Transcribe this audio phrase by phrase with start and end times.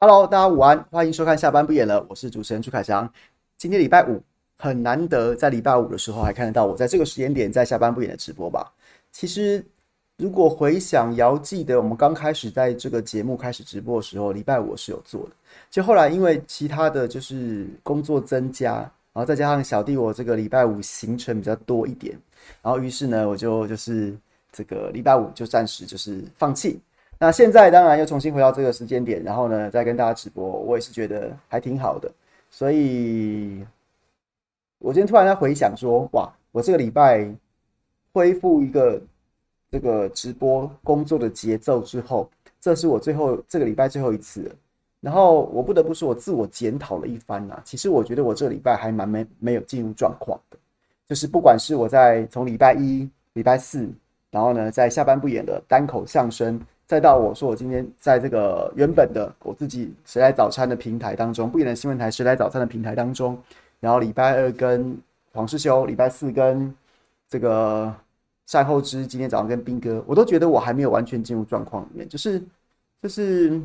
[0.00, 3.12] Hello，大家午安，欢迎收看下班不演了，我是主持人朱凯翔。
[3.56, 4.22] 今天礼拜五，
[4.56, 8.72] 很难得在礼拜五的时候还看得到我在这个时间点在下班不演的直播吧。
[9.10, 9.60] 其实
[10.16, 15.30] 如果回想遥记得我们刚开始在这个节目开始直播的时候，礼拜五我是有做的，
[15.68, 18.74] 就后来因为其他的就是工作增加，
[19.12, 22.16] 然后再加上小弟我这个礼拜五行程比较多一点，
[22.62, 24.16] 然后于是呢我就就是
[24.52, 26.78] 这个礼拜五就暂时就是放弃。
[27.20, 32.08] 那现在当然又重新回到这个时间点，然后呢，再跟大家直播，我也是觉得还挺好的。
[32.48, 33.66] 所以，
[34.78, 37.28] 我今天突然在回想说，哇，我这个礼拜
[38.12, 39.02] 恢复一个
[39.68, 44.48] 这个直播工作的节奏之后，这是我最后这个礼拜最后一次。
[45.00, 47.60] 然后我不得不说，我自我检讨了一番呐。
[47.64, 50.56] 其实我觉得我这个礼拜还蛮没没有进入状况的，
[51.08, 53.90] 就是不管是我在从礼拜一、礼拜四，
[54.30, 56.60] 然后呢，在下班不演的单口相声。
[56.88, 63.38] 再到我说，我今天在这个原本的我自己谁来早餐的平台当中，不演的新闻台谁来早餐的平台当中，
[63.78, 64.98] 然后礼拜二跟
[65.34, 66.74] 黄世修，礼拜四跟
[67.28, 67.94] 这个
[68.46, 72.42] 善后之，今天早上跟斌哥，我都觉得我还没有完全进入状况里面，就是
[73.02, 73.60] 就是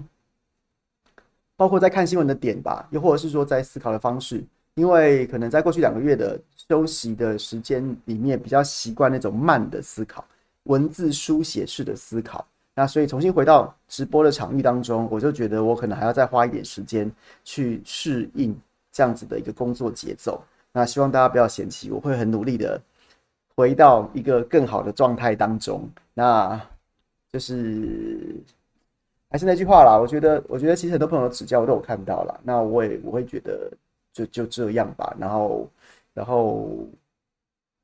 [1.56, 4.44] 包括在看新闻的点吧，又或者是说在思考的方式，
[4.76, 10.26] 因为可能在过去两个月的休息的时间里面，比较习惯那种慢的思考，
[10.64, 12.46] 文字书写式的思考。
[12.76, 17.12] 那所以重新回到直播的场域当中，我就觉得我可能还要再花一点时间
[17.44, 18.56] 去适应
[18.92, 20.42] 这样子的一个工作节奏。
[20.72, 22.82] 那希望大家不要嫌弃，我会很努力的
[23.56, 25.88] 回到一个更好的状态当中。
[26.16, 26.60] 那
[27.32, 28.36] 就是
[29.30, 32.40] 还是那句话啦，我觉得，我觉得其实很多朋友的指教我都有看到了。
[32.44, 33.72] 那我也我会觉得
[34.14, 35.16] 就就这样吧。
[35.20, 35.70] 然后
[36.16, 36.70] 然后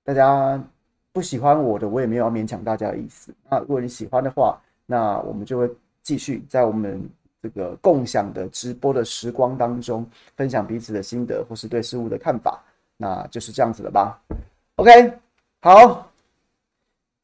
[0.03, 0.59] 大家
[1.11, 3.31] 不喜欢我的，我也没有要勉强大家的意思。
[3.47, 4.59] 那如果你喜欢的话，
[4.91, 5.69] 那我们就会
[6.01, 6.99] 继续在我们
[7.43, 10.03] 这个共享的直播的时光当中，
[10.35, 12.59] 分享彼此的心得或是对事物的看法，
[12.97, 14.19] 那就是这样子了吧
[14.77, 15.13] ？OK，
[15.61, 16.11] 好，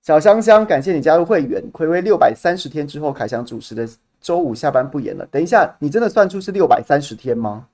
[0.04, 3.90] 小香香，感谢你加入会员，睽违六百三十天之后，凯翔主持的
[4.22, 5.26] 周五下班不演了。
[5.32, 7.68] 等一下，你真的算出是六百三十天吗？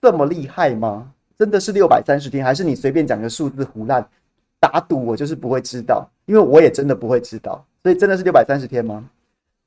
[0.00, 1.12] 这么厉害吗？
[1.36, 4.08] 真的是六百三十天，还是你随便讲个数字胡乱
[4.60, 5.04] 打赌？
[5.04, 7.64] 我就是不会知道，因为我也真的不会知道。
[7.88, 9.02] 所以真的是六百三十天吗？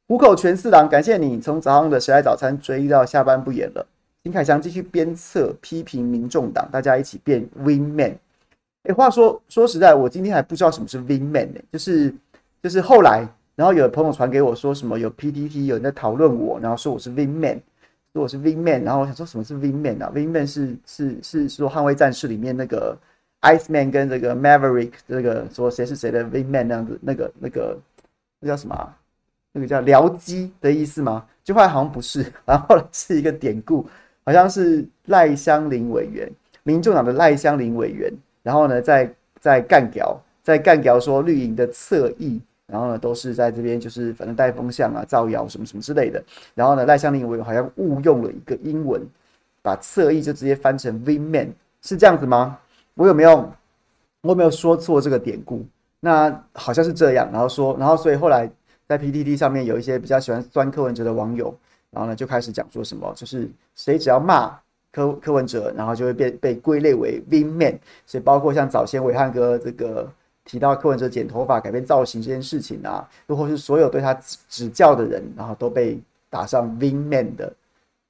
[0.08, 3.84] 虎口全四郎，感谢你从早上的谁来早餐追到下班不演了。
[4.24, 8.16] 金凯祥继续鞭策批评民众党，大家一起变 Win Man。
[8.84, 12.14] 哎，话说说实在，我今天还不知道什么是 Win Man 呢，就是
[12.62, 17.60] 就是后来，然后有朋友传给我说什么有 PTT 有人在讨论我，然后说我是 Win Man，
[18.14, 22.96] 说我是 Win Man，然后我想说什么是 Win Man 啊？Win Man 是是是说捍卫战士里面那个
[23.42, 27.76] Ice Man 跟这个 Maverick 这个说谁是谁的 Win Man 那样子，那个那个。
[28.42, 28.94] 那叫什么、
[29.54, 31.26] 那个叫僚机的意思吗？
[31.44, 33.88] 就后来好像不是， 然后是一个典故，
[34.26, 36.30] 好像是赖香林委员，
[36.64, 38.12] 民众党的赖香林委员，
[38.44, 46.24] 然后呢，在在干掉，在干掉说绿营的侧翼，然后呢，都是在这边就是反正带风向啊、造谣什么什么之类的，
[46.56, 49.02] 然后呢，赖香林委员好像误用了一个英文，
[49.62, 51.50] 把侧翼就直接翻成 Vman，
[51.82, 52.58] 是这样子吗？
[52.96, 53.52] 我有没有
[54.22, 55.66] 我有没有说错这个典故？
[56.04, 58.50] 那好像是这样，然后说，然后所以后来
[58.88, 61.56] 在 PTT 上面有一些比较喜欢酸柯文哲的网友，
[61.92, 64.60] 然后呢就开始讲说什么，就是谁只要骂
[64.92, 70.12] 柯柯文哲，然后就会被被归类为 Win Man，所以包括像早先伟汉哥这个
[70.44, 74.12] 提到柯文哲剪头发改变造型这件事情啊，又或是所有对他
[74.50, 76.02] 指教的人，然后都被
[76.32, 77.54] 打上 Win Man 的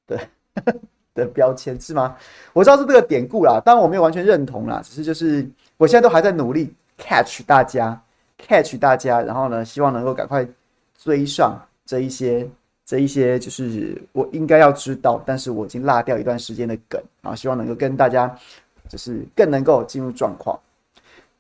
[0.07, 0.19] 的
[1.13, 2.15] 的标签是吗？
[2.53, 5.45] 我知道是这个典故啦，当然我没有完全认同啦，只是就是
[5.75, 6.73] 我现在都还在努力。
[7.01, 7.99] Catch 大家
[8.37, 10.47] ，catch 大家，然后呢，希望能够赶快
[10.95, 12.47] 追上这一些，
[12.85, 18.33] 这一些就是我应该要知道，但是我已经落掉一段时间的梗，然后希望能够跟大家，
[18.87, 20.57] 就是更能够进入状况。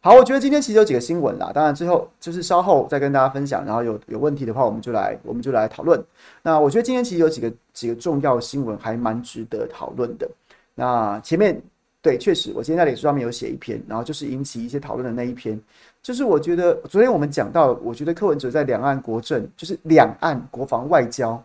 [0.01, 6.03] 好，我觉得今天其实有几个新闻啦，当然最后就是稍后再跟大家分享，然后有有问题的话，我们就来我们就来讨论。
[6.41, 10.27] 那我觉得今天其实有几个几个重要新闻还蛮值得讨论的。
[10.73, 11.61] 那前面。
[12.01, 15.61] 对，确实，我今天在脸书上面有写一篇，然后就是引起一些讨论的那一篇，
[16.01, 21.41] 就是我觉得昨天我们讲到，我觉得柯文哲在两岸国政，就是两岸国防外交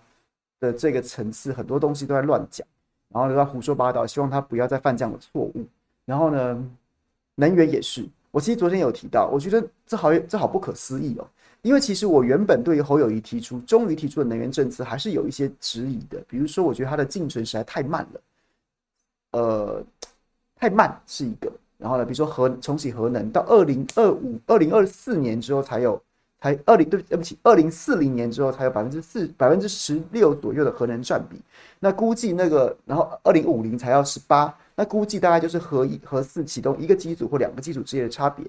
[0.59, 2.67] 的这个层次，很多东西都在乱讲，
[3.13, 5.67] 然后都在胡说八道，希望他不要再犯这样的错误。
[6.07, 6.65] 然后呢，
[7.35, 11.29] 能源也是，我其实昨天有提到，我觉得这好这好不可思议哦，
[11.61, 18.21] 因为其实我原本对于侯友谊提出终于提出的能源政策，还是有一些质疑的，比如说我觉得他的进程实在太慢了，
[19.33, 19.85] 呃。
[20.59, 26.01] 太慢是一个，然后呢，比如说核重启核能到二零二五、二零二四年之后才有
[26.41, 31.41] 才二零对对不起，二零四零年之后才有百分之四百分之十六左右的核能占比。
[31.81, 38.45] 那估计那个，然后二零五零才要十八，那估计大概就是核一、核四启动一个机组或两个机组之间的差别。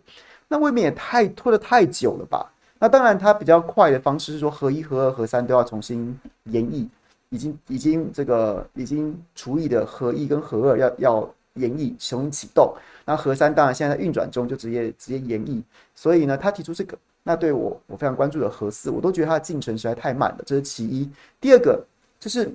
[0.47, 2.49] 那未免也太拖得太久了吧？
[2.79, 6.87] 那当然，它比较快的方式是说，核一、核二、核三都要重新研议，
[7.29, 12.73] 已经已经这个已经除役的核一跟核二要要研议重新启动。
[13.05, 15.63] 那核三当然现在在运转中，就直接直接研议。
[15.95, 21.09] 所以呢，他提出这个，那对我我非常关注的核四，我都觉得它的进程实在太慢了，这是其一。
[21.39, 21.83] 第二个
[22.19, 22.49] 就是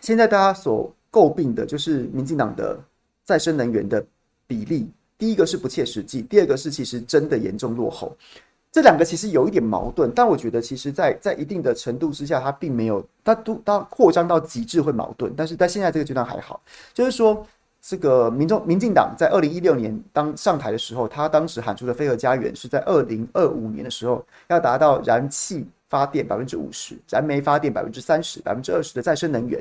[0.00, 2.78] 现在大家所诟病的就是民进党的
[3.24, 4.04] 再生能源的
[4.46, 4.90] 比例。
[5.18, 8.16] 第一个是不切实际，第二个是其实真的严重落后。
[8.72, 15.32] 这两个其实有一点矛盾，但我觉得其实在，在在一定的程度之下，它并没有，它都它扩张到极致会矛盾。
[15.36, 16.60] 但是在现在这个阶段还好，
[16.94, 17.46] 就是说，
[17.84, 29.60] 这个民众民进党在二零一六年当上台的时候，他当时喊出的飞核家园是在二零二五年的时候要达到燃气发电百分之五十，燃煤发电百分之三十，百分之二十的再生能源。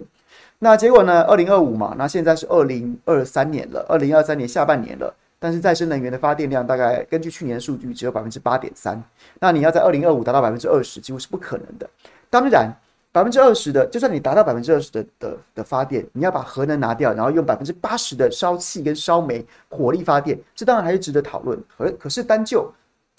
[0.59, 1.23] 那结果呢？
[1.23, 5.11] 二零二五嘛，那现在是二零二三年了，二零二三年下半年了。
[5.39, 9.03] 但是再生能源的发电量大概根据去年的数据只有百分之八点三，
[9.39, 11.89] 那你要在二零二五达到百分之二十，几乎是不可能的。
[12.29, 12.71] 当然，
[13.11, 21.61] 百分之二十的，就算你达到百分之二十的的的发电，你要把核能拿掉，然后用百分之八十的烧气跟烧煤火力发电，这当然还是值得讨论。
[21.77, 22.71] 可可是单就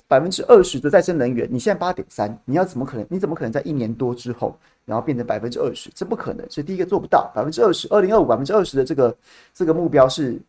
[0.09, 3.07] 百分之二十的再生能源，你现在八点三，你要怎么可能？
[3.11, 5.91] 你怎么可能在一年多之后，然后变成百分之二十？
[5.95, 6.49] 这不可能。
[6.51, 9.17] 所以第一个做不到百分之二十，二零二五百分之二十的这个
[9.53, 10.41] 这个目标是。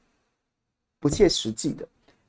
[1.04, 1.86] 不切实际的。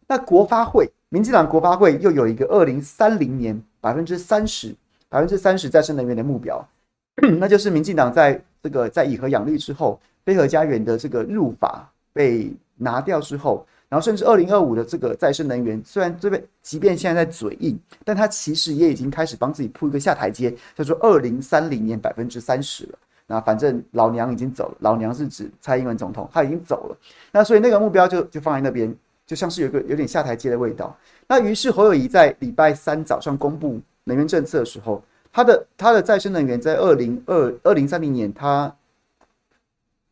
[0.08, 4.74] 那国发会，民进党国发会又有一个二零三零年百分之三十、
[5.08, 6.68] 百分之三十再生能源的目标，
[7.38, 22.98] 那就是民进党在这个在以核养绿之后，飞核家园的这个入法被拿掉之后，然后甚至二零二五的这个再生能源，虽然这边即便现在在嘴硬，但他其实也已经开始帮自己铺一个下台阶，叫做二零三零年百分之三十了。
[23.26, 26.96] 那反正老娘已经走了，老娘是指蔡英文总统，他已经走了。
[27.32, 28.94] 那所以那个目标就就放在那边，
[29.26, 30.94] 就像是有个有点下台阶的味道。
[31.26, 35.02] 那于是侯友宜在礼拜三早上公布能源政策的时候，
[35.34, 38.72] 他的他的再生能源在二零二二零三零年，他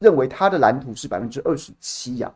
[0.00, 2.34] 认为他的蓝图是百分之二十七呀。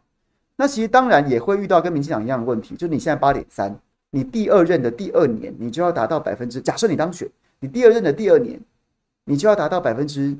[0.54, 3.76] 那其实当然也会遇到跟民进党一样的问题，就你现在八点三，
[4.10, 7.28] 你第二任的第二年，你就要达到百分之，假设你当选，
[7.58, 8.60] 你第二任的第二年，
[9.24, 10.36] 你就要达到百分之。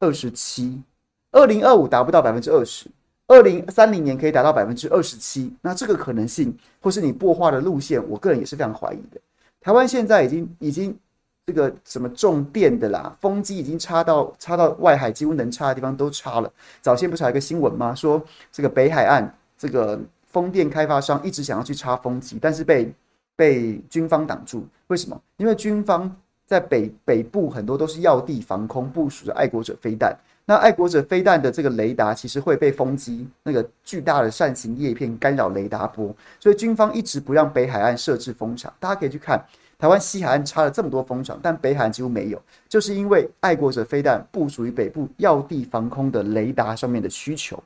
[0.00, 0.82] 二十七，
[1.30, 2.90] 二零二五达不到百分之二十，
[3.28, 5.54] 二零三零年可以达到百分之二十七。
[5.60, 9.20] 那这个可能性，或是你擘画的路线，我个人也是非常怀疑的。
[9.60, 10.98] 台湾现在已经已经
[11.46, 16.52] 这个什么重电的啦，风机已经插到插到外海，几乎能插的地方都插了。
[16.80, 17.94] 早先不是还有一个新闻吗？
[17.94, 22.92] 说这个北海岸这个风电开发商一直想要去插风机，但是被
[23.34, 24.66] 被军方挡住。
[24.86, 25.20] 为什么？
[25.36, 26.14] 因为军方。
[26.44, 38.70] 在北北部很多都是要地防空部署的爱国者飞弹，那爱国者飞弹的这个雷达其实会被风机那个巨大的扇形叶片干扰雷达波，所以军方一直不让北海岸设置风场。
[38.78, 39.42] 大家可以去看
[39.82, 47.60] 台湾西海岸插了这么多风场，但北海岸几乎没有，就是因为爱国者飞弹部署于北部要地防空的雷达上面的需求，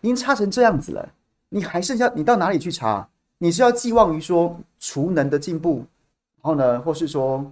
[0.00, 1.06] 已经插成这样子了，
[1.50, 3.06] 你还剩下你到哪里去插？
[3.36, 5.84] 你是要寄望于说储能的进步？
[6.40, 7.44] 然后呢，或是说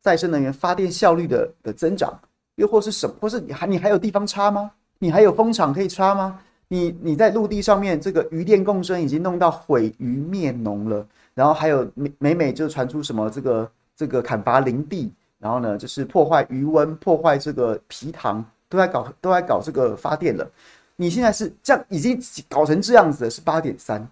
[0.00, 2.18] 再生能源发电效率的的增长，
[2.54, 4.70] 又或是什么，或是你还你还有地方插吗？
[4.98, 6.40] 你还有风场可以插吗？
[6.68, 20.50] 你你在陆地上面这个渔电共生已经弄到毁鱼灭农了，然后还有每每每就传出什么这个这个砍伐林地，然后呢就是破坏鱼温，破坏这个皮塘，都在搞都在搞这个发电了。
[20.96, 24.06] 你现在是这样已经搞成这样子了，是八点三，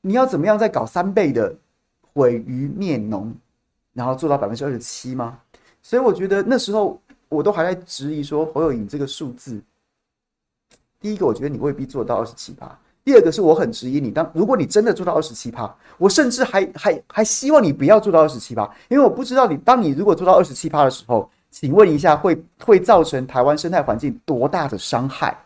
[0.00, 1.54] 你要怎么样再搞三倍的
[2.12, 3.34] 毁鱼灭农？
[3.94, 5.38] 然后做到百分之二十七吗？
[5.80, 9.58] 所以我觉得那时候我都还在质疑说侯友宜这个数字。
[11.00, 12.66] 第一个，我觉得你未必做到二十七八；
[13.06, 25.38] 第二个是我很质疑你，当如果你真的做到二十七趴，我甚至还还还希望你不要做到二十七趴，因为我不知道你当你如果做到二十七趴的时候，请问一下会会造成台湾生态环境多大的伤害？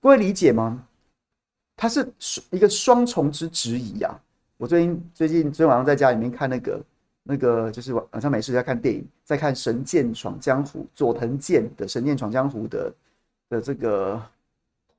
[0.00, 0.80] 各位理解吗？
[1.76, 2.08] 它是
[2.50, 4.16] 一个双重之质疑啊！
[4.56, 6.80] 我最近最近昨天晚上在家里面看那个。
[7.24, 12.92] 那个就是晚上没事在看电影，在看《神剑闯江湖》佐藤健的《神剑闯江湖》的
[13.48, 14.20] 的这个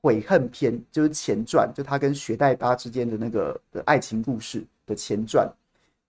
[0.04, 5.50] 悔恨篇，就是前传，就他跟雪代巴之间的那个的爱情故事的前传。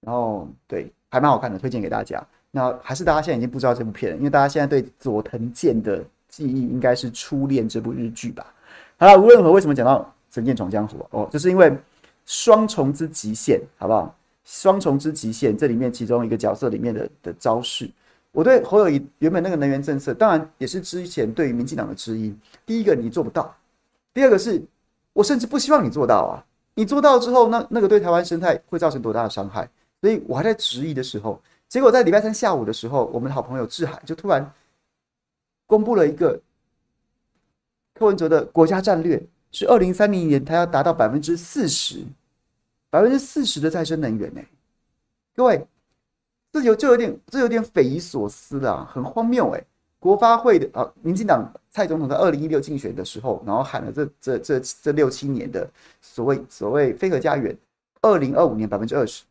[0.01, 2.23] 然后对，还蛮好看的，推荐给大家。
[2.51, 8.53] 那还是大家现在已经不知道这部片了，因为大家现在对佐藤健的记忆应该是《初恋》这部日剧吧。
[8.99, 10.01] 好了，无论如何，为什么讲到
[10.35, 11.73] 《神剑闯江湖》哦，就是因为
[12.27, 14.15] 双重之极限，好不好？
[14.45, 17.89] 双重之极限，这里面其中一个角色里面的的招式。
[18.31, 22.35] 我对侯友谊原本那个能源政策，当然也是之前对于民进党的质疑。
[22.67, 23.55] 第一个你做不到，
[24.14, 24.62] 第二个是
[25.12, 26.40] 我甚至不希望你做到啊！
[26.75, 29.68] 你做到之后，那那个对台湾生态会造成多大的伤害？
[30.00, 34.50] 所以我还在质疑的时候，结果在礼拜三下午的时候，我们的好朋友志海就突然
[35.66, 36.40] 公布了一个
[37.92, 42.04] 柯文哲的国家战略，是二零三零年他要达到百分之四十，
[42.90, 44.40] 百分之四十的再生能源呢、
[45.35, 45.66] 各位。
[46.52, 49.64] 这有就有点，这有点匪夷所思了，很荒谬哎！
[50.04, 55.66] 国发会的啊，民进党蔡总统在二零一六竞选的时候，然后喊了这这这这六七年的
[56.02, 57.56] 所谓所谓非核家园，
[58.02, 59.25] 二零二五年百分之二十，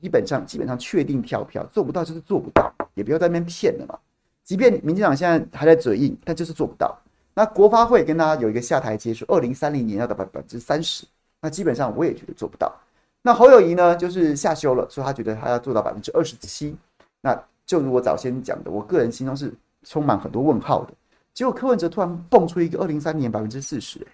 [0.00, 3.98] 基本上基本上确定跳票，做不到就是做不到，也不要在那边骗了嘛。
[4.42, 6.98] 即便民进党现在还在嘴硬，但就是做不到。
[7.34, 11.04] 那国发会跟大家有一个下台阶，说二零三零年要到百百分之三十，
[11.42, 12.74] 那基本上我也觉得做不到。
[13.20, 16.74] 那侯友宜呢，就是下修了，说他觉得他要做到百分之二十七。
[17.20, 19.52] 那就如我早先讲的，我个人心中是
[19.86, 20.92] 充满很多问号的。
[21.32, 24.06] 结果柯文哲突然蹦出一个二零三零年百分之四十，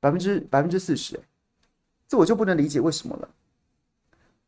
[0.00, 1.18] 百分之百分之四十，
[2.06, 3.28] 这我就不能理解为什么了。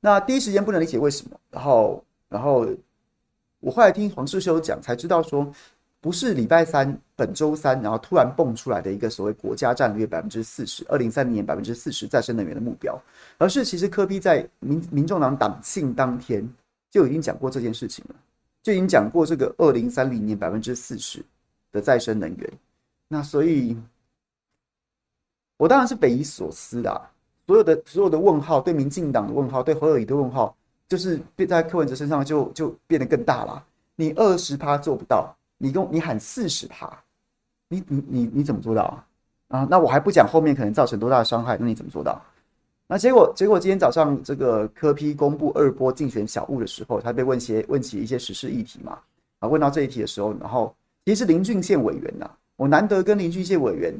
[0.00, 2.66] 那第一时间不能理解为什么，然后然后
[3.60, 5.50] 我后来听黄世修讲，才知道说。
[6.00, 12.94] 不是礼拜三，本周三，然后突然蹦出来的一个所谓国家战略百分之四十，二零三零年百分之四十再生能源的目标，
[13.38, 16.46] 而是其实柯比在民民众党党庆当天
[16.90, 18.14] 就已经讲过这件事情了，
[18.64, 21.22] 就已经讲过这个二零三零年百分之四十
[21.70, 22.52] 的再生能源。
[23.06, 23.78] 那所以，
[25.58, 27.10] 我当然是匪夷所思的，
[27.46, 30.56] 所有的所有的问号，对民进党的问号，对侯友宜的问号，
[30.88, 33.62] 就是变在柯文哲身上就就变得更大了。
[33.96, 35.36] 你二十趴做不到。
[35.56, 36.92] 你跟你喊四十趴，
[37.68, 39.06] 你你你你怎么做到啊？
[39.48, 42.20] 啊，那我还不讲后面可能造成多大的伤害，那你怎么做到？
[42.86, 48.98] 那结果结果今天早上这个柯 P 公布二波竞选小物的时候，他被问些问起一些时事议题嘛？
[49.40, 50.74] 啊，问到这一题的时候，然后
[51.06, 53.94] 其实林俊宪委员呐，我难得跟林俊宪委员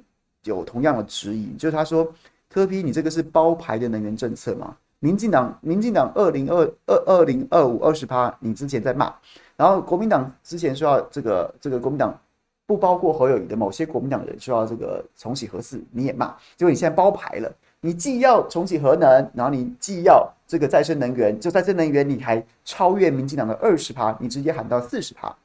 [0.45, 2.07] 有同样的质疑，就是他说
[2.51, 4.77] 柯 P 你这个是包牌的能源政策嘛？
[5.01, 9.13] 民进党民进党二零二二二零二五二十趴，你之前在骂。
[9.57, 12.19] 然后国民党之前说要这个这个国民党
[12.67, 17.53] 不包括侯友谊的某些国民党人说要这个重启核四，你也骂，结果你现在包牌了，
[17.85, 25.37] 你既要重启核能，然后你既要这个再生能源，就再生能源你还超越民进党的二十趴，你直接喊到四十趴，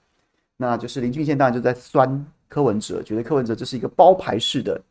[0.56, 4.82] 那就是林俊宪当然就在酸柯文哲，觉得柯文哲这是一个包牌式的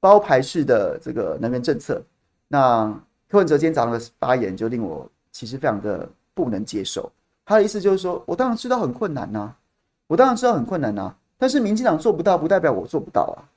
[0.00, 2.02] 包牌式的这个能源政策。
[2.46, 2.84] 那
[3.26, 7.10] 柯文哲今天早上的发言就令我其实非常的不能接受。
[7.46, 9.50] 他的意思就是说，我当然知道很困难呐，
[10.08, 13.48] 我当然知道很困难呐，但是民进党做不到，不代表我做不到啊，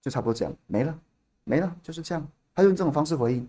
[0.00, 0.98] 就差不多这样，没了，
[1.44, 2.26] 没了，就是这样。
[2.54, 3.48] 他用这种方式回应，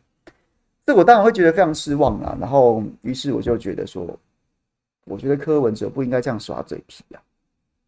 [0.86, 2.38] 这我当然会觉得非常失望啊。
[2.40, 4.08] 然后，于是我就觉得说，
[5.06, 7.22] 我觉得柯文哲不应该这样耍嘴皮呀，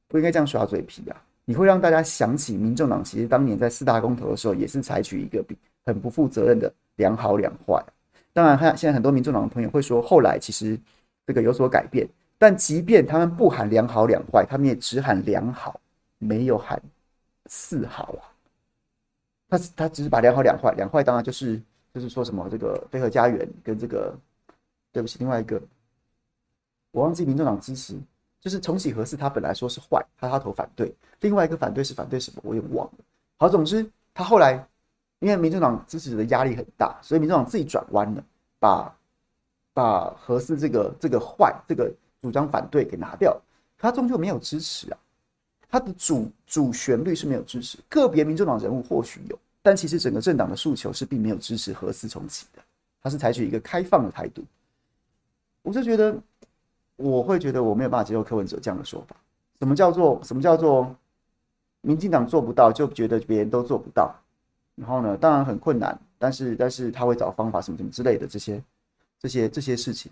[0.08, 7.84] 不应该这样耍嘴皮呀，你会让大家想起民众党其实当年在四大公投的时候，也是采取一个比很不负责任的两好两坏。
[8.34, 10.80] 当然，现在很多民众党的朋友会说，后来其实。
[11.28, 15.78] 这个有所改变，但即便他们不喊两好两坏，他们也只喊两好，
[16.20, 16.82] 没有喊
[17.48, 18.24] 四好啊。
[19.50, 21.62] 他他只是把两好两坏，两坏当然就是
[21.94, 24.16] 就是说什么这个飞鹤家园跟这个，
[24.92, 25.62] 对不起，另外一个
[26.92, 27.98] 我忘记民众党支持，
[28.40, 32.94] 就是重启核四，他本来说是坏，他他投反对，另外一个反对是反对什么，我也忘了。
[33.38, 34.54] 好，总之他后来
[35.20, 38.24] 因为民众党支持的压力很大，所以民众党自己转弯了，
[38.60, 38.94] 把。
[39.78, 43.40] 把核四这个这个坏这个主张反对给拿掉，
[43.78, 44.98] 他终究没有支持啊，
[45.70, 52.62] 他的主主旋律是没有支持，个别民众党人物或许有，但其实整个政党的诉求是并没有支持核四重启的，
[53.02, 54.44] 他是采取一个开放的态度。
[55.62, 56.16] 我就觉得，
[56.96, 59.16] 我会觉得我没有办法接受柯文哲这样的说法。
[59.60, 60.96] 什么叫做什么叫做
[61.82, 64.16] 民进党做不到，就觉得别人都做不到？
[64.76, 68.64] 然后呢，当然很困难，但是但是他会找方法，什么什么之类的这些。
[69.20, 70.12] 这些这些事情，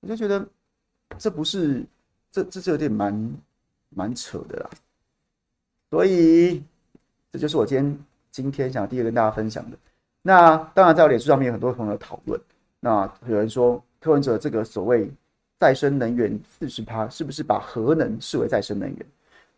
[0.00, 0.44] 我就觉得
[1.16, 1.86] 这不是
[2.32, 3.32] 这这这有点蛮
[3.90, 4.70] 蛮扯的啦。
[5.90, 6.62] 所以
[7.32, 7.98] 这就是我今天
[8.30, 9.76] 今天想第一个跟大家分享的。
[10.22, 12.40] 那当然，在我脸书上面有很多朋友讨论。
[12.80, 15.10] 那有人说柯文哲这个所谓
[15.58, 19.06] 再生能源四十趴，是不是把核能视为再生能源？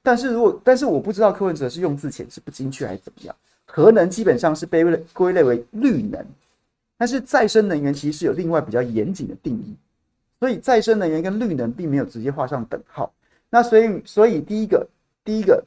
[0.02, 3.34] 但是如果但是我不知道柯文哲是用字遣词不精确还是怎么样。
[3.64, 6.24] 核能基本上是被归类为绿能。
[6.98, 9.76] 但是再生能源其实是有另外比较严谨的定义，
[10.40, 13.12] 所以再生能源跟绿能并没有直接画上等号。
[13.50, 14.86] 那所以，所以第一个，
[15.24, 15.64] 第一个，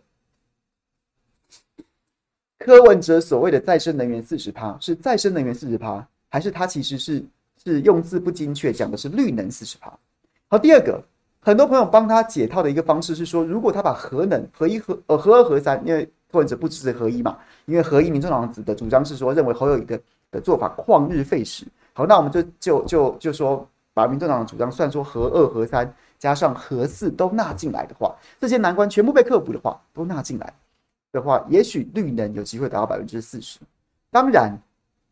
[2.57, 7.23] 柯文哲所谓的再生能源四十趴是再生能源四十趴，还是它其实是
[7.63, 9.91] 是用字不精确，讲的是绿能四十趴。
[10.49, 11.01] 好，第二个，
[11.39, 19.99] 很多朋友帮他解套的一个方式是说，如果他把核能合一核呃合二合三，因为柯文哲不支持合一嘛，因为合一民众党的主张是说认为侯友宜的
[20.31, 21.65] 的做法旷日费时。
[21.93, 30.53] 好，那我们就就就就说把民众党的主张算说合二合三加上核四都纳进来的话，这些难关全部被克服的话，都纳进来
[31.11, 33.57] 的话，也许绿能有机会达到百分之四十。
[34.11, 34.55] 当然，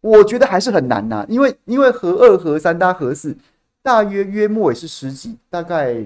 [0.02, 3.36] 我觉得还是很难呐、因为因为核二核三搭核四。
[3.84, 6.04] 大约约莫也是十几，大概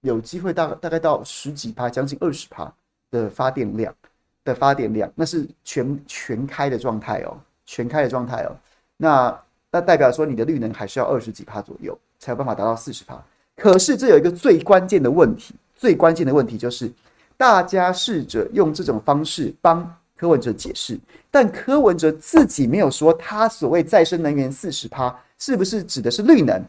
[0.00, 2.72] 有机会大大概到十几趴，将近二十趴
[3.10, 3.94] 的发电量
[4.42, 8.56] 的发电量，那是全全开的状态哦，全开的状态哦。
[8.96, 9.38] 那
[9.70, 13.22] 那代表说你的绿能还是要二十几趴左右才有办法达到四十趴。
[13.56, 16.92] 可是这有一个最关键的问题，最关键的问题就是
[17.36, 20.98] 大家试着用这种方式帮柯文哲解释，
[21.30, 26.62] 但柯文哲自己没有说他所谓再生能源四十趴是不是指的是绿能。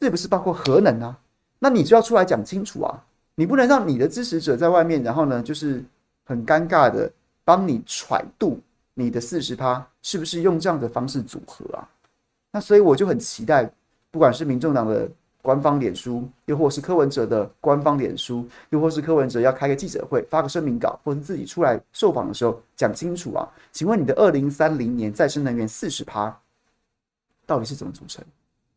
[0.00, 1.16] 是不是包括核能啊？
[1.58, 3.04] 那你就要出来讲清楚啊！
[3.36, 5.84] 你不能让你的支持者在外面，然后呢，就是
[6.24, 7.08] 很尴尬的
[7.44, 8.58] 帮你揣度
[8.94, 11.86] 你的四十趴是不是用这样的方式组合啊？
[12.50, 13.70] 那所以我就很期待，
[14.10, 15.08] 不管是民众党的
[15.44, 23.46] 官方脸书，又或是柯文哲的官方脸书，又或是柯文哲要开个记者会，发个声明稿，或者自己出来受访的时候讲清楚啊！
[23.70, 26.34] 请问你的二零三零年再生能源四十趴
[27.44, 28.24] 到底是怎么组成？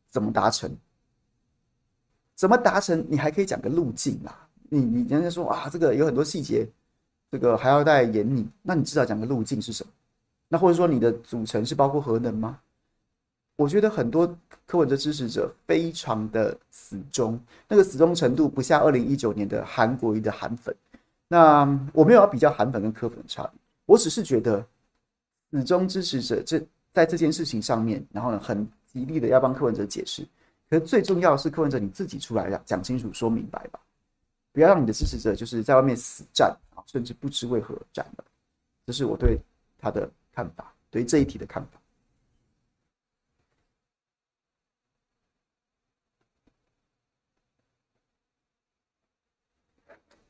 [0.09, 0.69] 怎么达成？
[2.35, 3.05] 怎么达成？
[3.09, 4.37] 你还可以讲个路径啦。
[4.67, 6.67] 你你人家说啊，这个有很多细节，
[7.31, 8.45] 这个还要再演你。
[8.61, 9.89] 那你至少讲个路径是什么？
[10.49, 12.59] 那或者说你的组成是包括核能吗？
[13.57, 14.25] 我觉得很多
[14.65, 20.73] 柯文哲支持者非常的死忠，那个死忠程度不下二零一九年的韩国瑜的韩粉。
[21.27, 24.65] 那我没有要比较韩粉跟柯粉的差别，我只是觉得
[25.51, 30.25] 死忠支持者这在这件事情上面，然后呢，很极力的要帮柯文哲解释。
[30.69, 33.79] 可是最重要的是，柯文哲你自己出来讲讲清楚、说明白吧，
[34.53, 38.23] 不要让你的支持者就是在外面死战啊，甚至不知为何而战了。
[38.85, 39.39] 这是我对
[39.79, 41.76] 他的看法，对这一题的看法。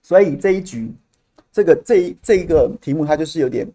[0.08, 0.89] 所以这一局，
[1.52, 3.70] 这个这一这一个题目，它就是有点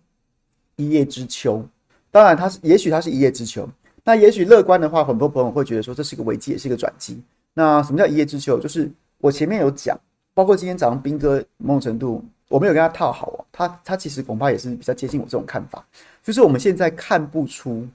[0.77, 1.63] 一叶知秋。
[2.11, 3.69] 当然，它是也许它是一叶知秋。
[4.03, 7.21] 那也许乐观的话，很多朋友会觉得说这是一个危机，也是一个转机。
[7.53, 8.59] 那什么叫一叶知秋？
[8.59, 9.95] 就是我前面有讲，
[10.33, 15.87] 包括今天早上彬哥某种程度我没有跟他套好哦，他他其实恐怕也是比较接近我这种看法，
[16.23, 17.87] 就是我们现在看不出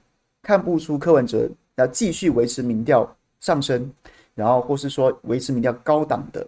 [0.42, 3.04] 看不出柯文哲要继续维持民调
[3.40, 3.92] 上升，
[4.36, 6.46] 然后或是说维持民调高档的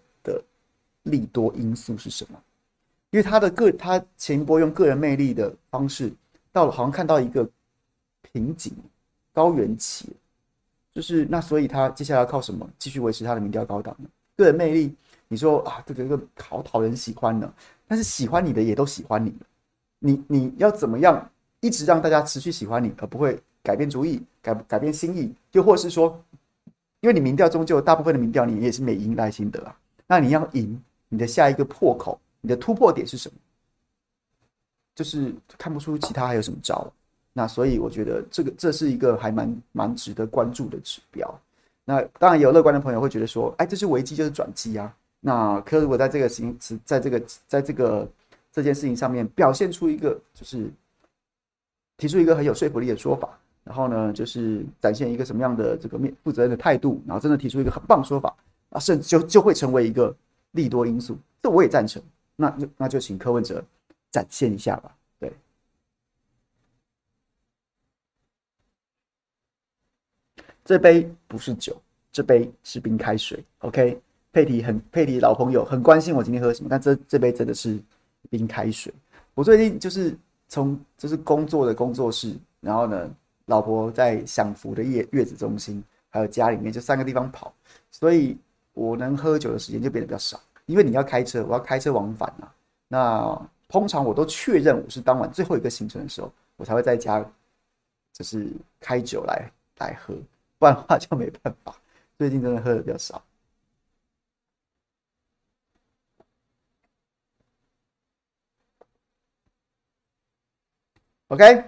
[1.04, 2.40] 利多因素是什么？
[3.10, 6.12] 因为他的个他前一波用个人魅力的方式，
[6.52, 7.48] 到了好像看到一个
[8.22, 8.72] 瓶颈。
[9.32, 10.08] 高原期，
[10.92, 14.08] 就是那，所以他接下来要靠什么继续维持他的民调高档呢？
[14.36, 14.92] 个人魅力，
[15.28, 17.50] 你说啊，这个这个好讨人喜欢呢，
[17.86, 19.32] 但是喜欢你的也都喜欢你，
[20.00, 25.32] 你你要怎么样一直让大家持续喜欢你，而不会改变主意、改改变心意？
[25.52, 26.20] 又或是说，
[26.98, 29.76] 因为你民调终究大部分的民调你也是美赢赖清德啊，
[30.08, 33.34] 那你要赢，你的下一个破口，你的突破点是什么？
[34.94, 36.90] 就是看不出其他还有什么招。
[37.32, 41.40] 那所以我觉得这个这是一个还蛮蛮值得关注的指标。
[41.84, 44.94] 那当然有乐观的朋友会觉得说，哎，这是危机就是转机啊。
[45.20, 48.08] 那可如果在这个形词，在这个在这个
[48.52, 50.70] 这件事情上面表现出一个就是
[51.96, 53.28] 提出一个很有说服力的说法，
[53.64, 58.34] 然后呢，就是展现一个什么样的这个面负责任的态度，然后真的提出一个很棒说法，
[58.70, 60.14] 啊，甚至就就会成为一个
[60.52, 61.18] 利多因素。
[61.42, 62.02] 这我也赞成。
[62.36, 63.62] 那那就请柯文哲
[64.10, 64.96] 展现一下吧。
[65.18, 65.32] 对
[70.64, 73.44] 这杯不是酒，这杯是冰开水。
[73.58, 74.00] OK，
[74.32, 77.78] 佩提很佩提老朋友很关心我今天喝什么，但这这杯真的是
[78.30, 78.92] 冰开水。
[79.34, 80.16] 我最近就是
[80.48, 83.10] 从就是工作的工作室，然后呢，
[83.46, 87.52] 老婆在享福的月月子中心，还有家里面就三个地方跑，
[87.90, 88.36] 所以
[88.80, 90.40] 我能喝酒的时间就变得比较少。
[90.64, 92.54] 因为你要开车，我要开车往返啊。
[92.88, 97.22] 那通常我都确认我是当晚最后一个行程的时候，我才会在家
[98.14, 100.14] 就是开酒来来喝。
[100.58, 101.76] 不然的话就没办法，
[102.16, 103.22] 最近真的喝的比较少。
[111.28, 111.64] OK，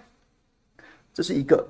[1.13, 1.69] 这是一个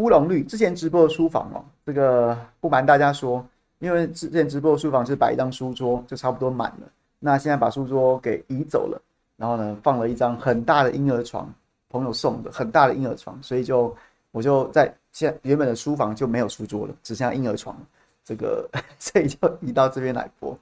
[0.00, 3.44] 乌龙绿之前直播的书房哦，这个不瞒大家说。
[3.80, 6.86] 因为之前直播的书房是摆一张书桌，就差不多满了。
[7.18, 9.00] 那现在把书桌给移走了，
[9.36, 11.50] 然后呢，放了一张很大的婴儿床，
[11.88, 13.94] 朋友送的很大的婴儿床，所以就
[14.32, 17.76] 我就在现原本的书房就没有书桌了，只剩下婴儿床。
[18.22, 20.58] 这个 所以就移到这边来播。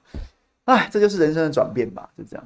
[0.63, 2.45] 哎，这就是人生的转变吧，就这样。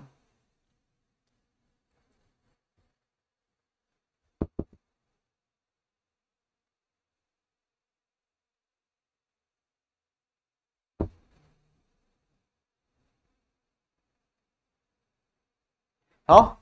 [16.34, 16.58] 好，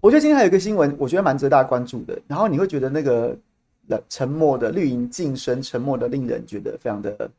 [0.00, 2.20] 我觉得今天还有一个新闻，我觉得蛮值得大家关注的。
[2.26, 3.38] 然后你会觉得那个
[4.08, 7.30] 沉默的绿营晋升，沉默的令人觉得非常的，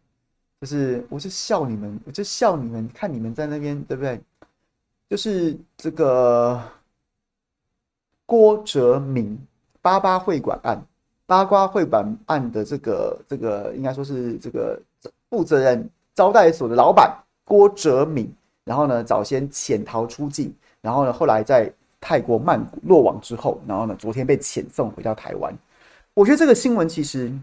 [0.62, 4.18] 就是我是笑你们，我就笑你们，看你们在那边对不对？
[5.10, 6.64] 就是这个
[8.26, 9.38] 郭哲明
[9.82, 10.82] 八八会馆案，
[11.26, 14.82] 八卦会馆案的这个这个应该说是这个
[15.30, 18.34] 负责人招待所的老板郭哲铭，
[18.64, 20.56] 然后呢早先潜逃出境。
[20.86, 25.52] 然后呢，后来在泰国曼谷落网之后，然后呢，昨天被遣送回到台湾。
[26.14, 27.34] 我觉得这个新闻其实，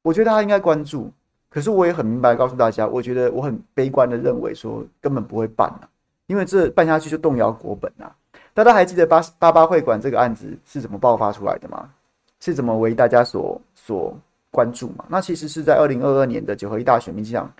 [0.00, 1.12] 我觉得大家应该关注。
[1.50, 5.84] 可是我也很明白告诉大家，我觉得我很悲观的认为说根本不会办啊，
[6.26, 8.10] 因为这办下去就动摇国本啊。
[8.54, 11.92] 大家还记得八八八会馆这个案子是怎么爆发出来的吗？
[12.40, 14.16] 是怎么为大家所所
[14.50, 15.04] 关注吗？
[15.08, 17.52] 那其实是在二零二二年的九合一大选，民进党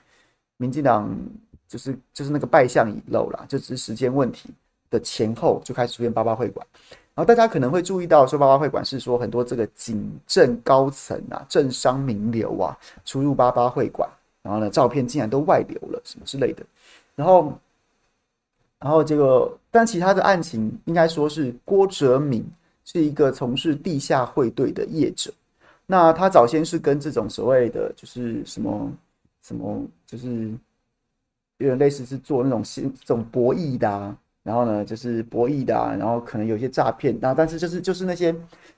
[0.57, 1.15] 民进党
[1.69, 4.51] 就是就是那个败相已露啦，就只是时间问题。
[4.91, 6.67] 的前后就开始出现八八会馆，
[7.15, 14.09] 然后大家可能会注意到说八八会馆是说很多这个警政高层啊、政商名流啊出入八八会馆，
[14.43, 16.67] 然后呢照片竟然都外流了什么之类的，
[17.15, 17.53] 然后，
[18.81, 22.45] 然后这个但其他的案情应该说是郭哲敏
[22.85, 25.33] 是一个从事地下汇兑的业者，
[25.87, 28.93] 那他早先是跟这种所谓的就是什么
[29.43, 30.51] 什么就是
[31.59, 34.17] 有点类似是做那种新这种博弈的啊。
[34.43, 38.35] 然后呢，就是博弈的啊，然后可能有些诈骗，那但是就是就是那些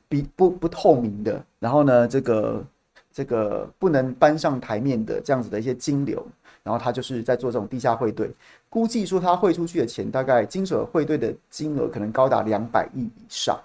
[0.09, 2.64] 比不不透明的，然后呢，这个
[3.12, 6.27] 这个不能搬上台面的这样子的一些金流，
[6.64, 8.29] 然后他就是在做这种地下汇兑，
[8.68, 13.57] 估计说他汇出去的钱大概经手汇兑的金额可能高达两百亿以上，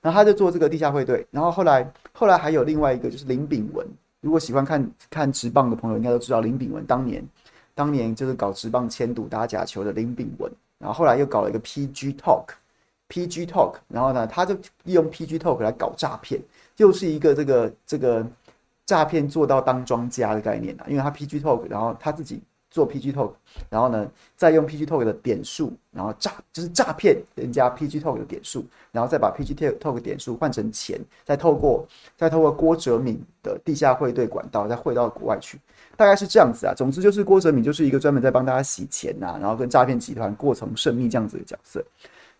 [0.00, 3.84] 然后他就做这个地下汇兑，然后后来后来还有另外一个就是林炳文，
[4.20, 7.26] 如果喜欢看看职棒的朋友应该都知道林炳文当年
[7.74, 10.48] 当年就是搞职棒签赌打假球的林炳文。
[10.80, 16.40] 然后后来又搞了一个 PG Talk，PG Talk，然后呢，他就利用 PG Talk 来搞诈骗，
[16.78, 18.26] 又是一个这个这个
[18.86, 22.40] 诈骗做到当庄家的概念啊，因为他 PG Talk，然后他自己
[22.70, 23.32] 做 PG Talk，
[23.68, 35.60] 然后呢，再用 PG Talk 的点数，然后诈就是诈骗人家 PG Talk 的点数，然后再把 PG Talk 点数换成钱，再透过再透过郭哲敏的地下汇兑管道再汇到国外去。
[36.00, 41.84] 大概是这样子啊，总之就是郭哲敏就是一个专门在帮大家洗钱呐、然后跟诈骗集团过从甚密这样子的角色。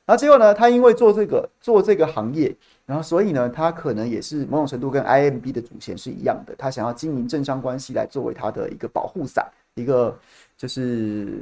[0.06, 10.18] 然后结果呢，他因为做这个做这个行业，然后所以呢，他可能也是某种程度跟 IMB 的祖先是一样的，他想要经营政商关系来作为他的一个保护伞，一个
[10.56, 11.38] 就是，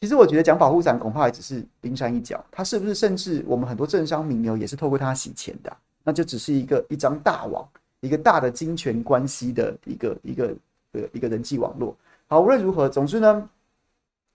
[0.00, 10.54] 其实我觉得讲保护伞恐怕也只是冰山一角，他是不是甚至我们很多政商名流也是透过他洗钱的、那就只是一个一张大网，一个大的金权关系的一个一个。
[10.94, 11.94] 的一个人际网络，
[12.28, 13.50] 好，无论如何，总之呢，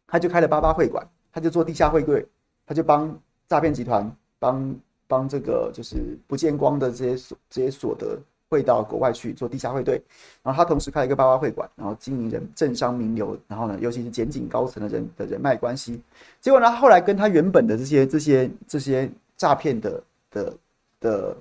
[0.05, 2.25] 他就开了八八会馆，他就做地下汇兑，
[2.67, 3.17] 他就帮
[3.47, 4.75] 诈骗集团，帮
[5.07, 8.19] 帮这个就是不见光的这些所这些所得
[8.49, 10.01] 汇到国外去做地下汇兑，
[10.43, 16.01] 然后他同时开了一个八八会馆，然后经营人政商名流，然后呢，尤其是检警高层的人的人脉关系，
[16.41, 20.53] 结果呢，后来跟他原本的这些这些这些诈骗的的
[20.99, 21.37] 的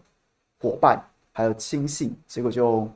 [0.61, 1.03] 伙伴
[1.33, 2.89] 还有亲信，结果就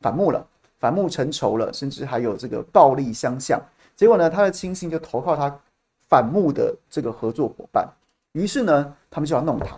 [0.00, 0.46] 反目了。
[0.84, 3.58] 反目成仇了，甚至还有这个暴力相向。
[3.96, 5.58] 结果呢，他的亲信就投靠他
[6.10, 7.88] 反目的这个合作伙伴。
[8.32, 9.68] 于是呢，他们就要弄他。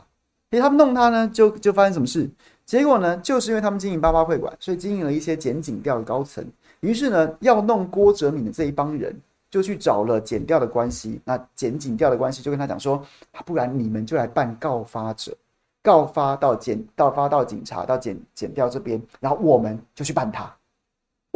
[0.50, 2.28] 所以他们弄他呢，就就发生什么事？
[2.64, 6.44] 结果呢，就是因为他们经营八八会馆，所以经营了一些检警调的高层。
[6.80, 9.16] 于是呢，要弄郭哲敏的这一帮人，
[9.48, 11.20] 就去找了检调的关系。
[11.24, 13.00] 那检警调的关系就跟他讲说：
[13.44, 15.32] 不然你们就来办告发者，
[15.84, 20.52] 告发到检，告发到警察，到检检调这边，然后我们就去办他。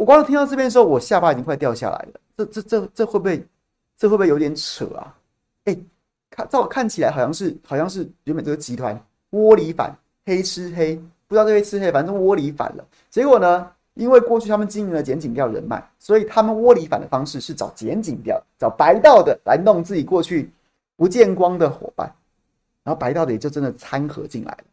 [0.01, 2.19] 我光听到这边的时候，我下巴已经快掉下来了。
[2.35, 3.47] 这、这、这、这会不会，
[3.95, 5.15] 这会不会有点扯啊？
[5.65, 5.77] 哎，
[6.31, 10.95] 看，照看起来好像是，好像是原本这个集团窝里反，黑吃黑，
[11.27, 12.83] 不知道这边吃黑，反正窝里反了。
[13.11, 20.49] 结果呢，因为过去他们经营了剪警调人脉，所以他们窝里反的方式是找剪警调，找白道的来弄自己过去
[20.95, 22.11] 不见光的伙伴，
[22.83, 24.63] 然后白道的也就真的掺和进来了，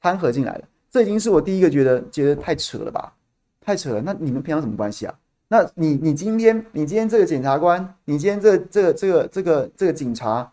[0.00, 0.62] 掺和进来了。
[0.92, 3.12] 这已经是我第一个觉得觉得太扯了吧。
[3.60, 5.14] 太扯了，那你们平常什么关系啊？
[5.48, 10.50] 那你你今天你今天这个检察官，你今天这、这个这个这个这个警察，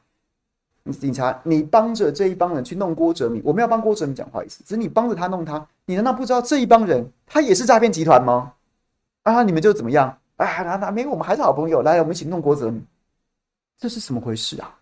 [0.99, 8.53] 警察，你帮着这一帮人去弄郭哲敏，我们要帮郭哲敏讲话意思，只是你帮着他弄他，你难道不知道这一帮人他也是诈骗集团吗？
[9.23, 10.17] 啊，你们就怎么样？
[10.37, 12.83] 啊，那那没我们还是好朋友，来，我们一起弄郭哲敏，
[13.77, 14.75] 这是怎么回事啊？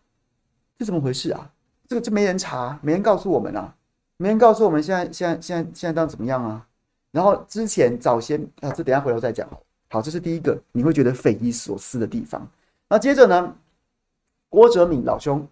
[0.77, 1.51] 这怎么回事啊？
[1.87, 3.75] 这个就没人查，没人告诉我们啊，
[4.17, 6.65] 没人告诉我们现在现在现在现在当怎么样啊？
[7.15, 9.47] 然后之前早先啊，这等下回头再讲。
[9.89, 12.45] 好，这是第一个你会觉得匪夷所思的地方。
[12.89, 13.55] 那接着呢，
[14.49, 15.47] 郭哲敏老兄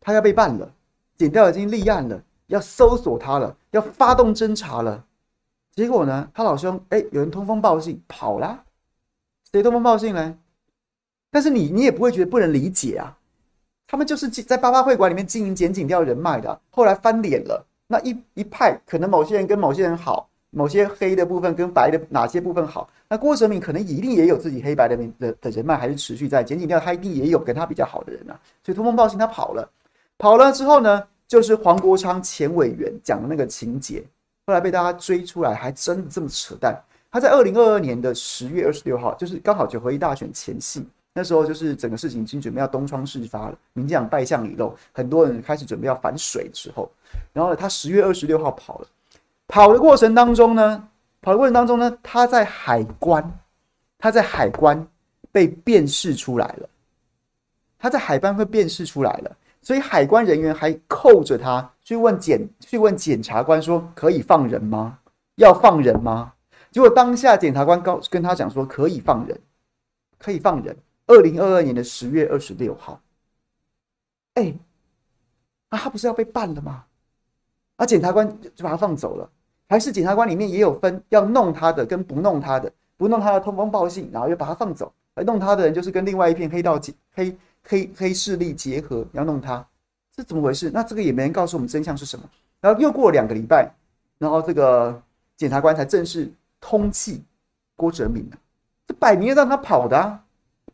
[0.00, 0.72] 他要被办了，
[1.14, 5.04] 检调已经立案了，要搜索他了，要发动侦查了。
[5.74, 8.64] 结果呢，他老兄哎，有人通风报信跑了，
[9.50, 10.38] 谁通风报信呢？
[11.30, 13.18] 但是你你也不会觉得不能理解啊，
[13.86, 20.30] 他们就是在八八会馆里面经营检警调人脉的，后来翻脸了，那一一派可能某些人跟某些人好。
[20.54, 22.88] 某些黑的部分跟白的哪些部分好？
[23.08, 28.38] 那郭哲敏可能一定也有自己黑白的的的人脉，还是持续在简景调，他一定也有跟他比较好的人啊。
[28.62, 29.66] 所以通风报信他跑了，
[30.18, 34.04] 跑了之后呢，就是黄国昌前委员讲的那个情节，
[34.46, 36.78] 后来被大家追出来，还真的这么扯淡。
[37.10, 46.90] 他在二零二二年的十月二十六号，就是刚好九合一大选前夕，那时候就是整个事情已经准备要东窗事发了，民进党败相已露，很多人开始准备要反水的时候，
[47.32, 48.86] 然后呢，他十月二十六号跑了。
[49.52, 50.88] 跑的过程当中呢，
[51.20, 53.22] 跑的过程当中呢，他在海关，
[53.98, 54.88] 他在海关
[55.30, 56.66] 被辨识出来了，
[57.78, 64.98] 他在海关被辨识出来了，所以海关人员还扣着他去问检去问检察官说可以放人吗？
[65.34, 66.32] 要放人吗？
[66.70, 69.38] 结果当下检察官告跟他讲说可以放人，
[70.18, 70.74] 可以放人。
[71.06, 72.98] 二零二二年的十月二十六号，
[74.32, 74.54] 哎，
[75.68, 76.86] 啊，他不是要被办了吗？
[77.76, 79.30] 啊，检察官就把他放走了。
[79.72, 87.34] 还是检察官里面也有分要弄他的跟不弄他的，不弄他的通风报信，然后又把他放走；而弄他的人就是跟另外一片黑道结黑
[87.66, 89.66] 黑黑势力结合，要弄他，
[90.14, 90.70] 这怎么回事？
[90.70, 92.28] 那这个也没人告诉我们真相是什么。
[92.60, 93.72] 然后又过了两个礼拜，
[94.18, 95.02] 然后这个
[95.38, 96.30] 检察官才正式
[96.60, 97.18] 通缉
[97.74, 98.36] 郭哲敏了。
[98.86, 100.22] 这摆明了让他跑的啊，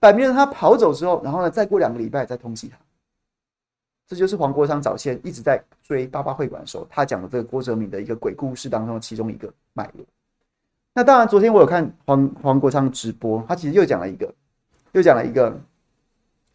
[0.00, 2.76] 摆明让他跑走之后，然后呢，再过两个礼拜再通缉他。
[4.08, 10.06] 这就是黄国昌早先一直在追八八会馆的时候，他讲的这个郭哲敏的一个鬼故事当中的其中一个脉络。
[10.94, 14.34] 那当然，昨天我有看黄黄国昌直播，他其实又讲了一个，
[14.92, 15.54] 又讲了一个，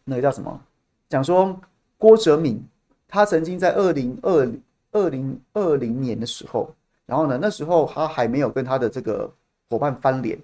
[0.02, 0.60] 那个叫什么？
[1.08, 1.56] 讲说
[1.96, 2.60] 郭哲敏
[3.06, 4.52] 他曾经在二零二
[4.90, 6.74] 二零二零年的时候，
[7.06, 9.32] 然后呢，那时候他还没有跟他的这个
[9.70, 10.36] 伙伴翻脸，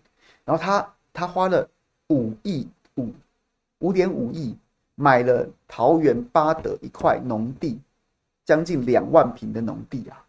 [0.44, 1.68] 然后他他花了
[2.11, 2.68] 五亿
[2.99, 3.12] 五
[3.81, 4.57] 五点五亿。
[5.00, 7.80] 买了桃园八德一块农地，
[8.44, 10.22] 将近两万坪的农地啊，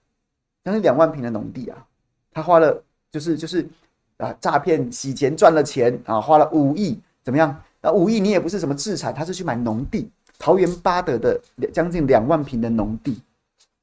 [0.64, 1.86] 将近两万坪的农地啊，
[2.32, 2.82] 他花了
[3.12, 3.68] 就是就是
[4.16, 7.54] 啊诈骗洗钱赚了钱啊，花了五亿怎么样？
[7.82, 11.38] 那五亿你也不是什么资产，他是去买农地，桃园八德的
[11.74, 13.22] 将近两万坪的农地，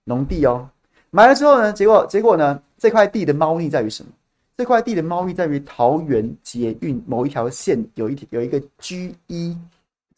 [0.05, 0.67] 农地哦，
[1.11, 4.11] 买了之后呢，结果结果呢，这块地的猫腻在于什么？
[4.57, 9.55] 这块地的猫腻在于桃园捷运某一条线有一有一个 G 一。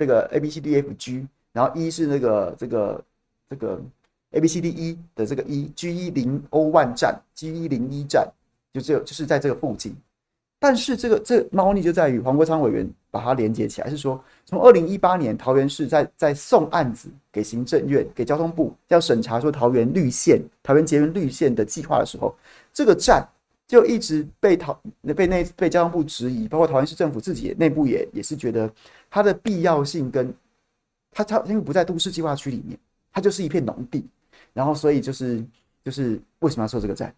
[0.00, 3.04] 这个 A B C D F G，然后一是那个这个
[3.50, 3.78] 这个
[4.30, 8.26] A B C D E 的这个一 G 一零 O one 站 G 一零一站，
[8.72, 9.94] 就只有就是在这个附近。
[10.58, 22.34] 但是这个这猫腻就在于黄国昌委员把它连接起来，是说从二零一八年桃园市在在送案子给行政院给交通部要审查说桃园绿线桃园捷运绿线的计划的时候，
[22.72, 23.28] 这个站。
[23.70, 24.76] 就一直被桃
[25.16, 28.68] 被内被交通部质疑，包括桃园市政府自己内部也也是觉得
[29.08, 30.34] 它的必要性跟
[31.12, 32.76] 它它因为不在都市计划区里面，
[33.12, 34.04] 它就是一片农地，
[34.52, 35.40] 然后所以就是
[35.84, 37.14] 就是为什么要设这个站，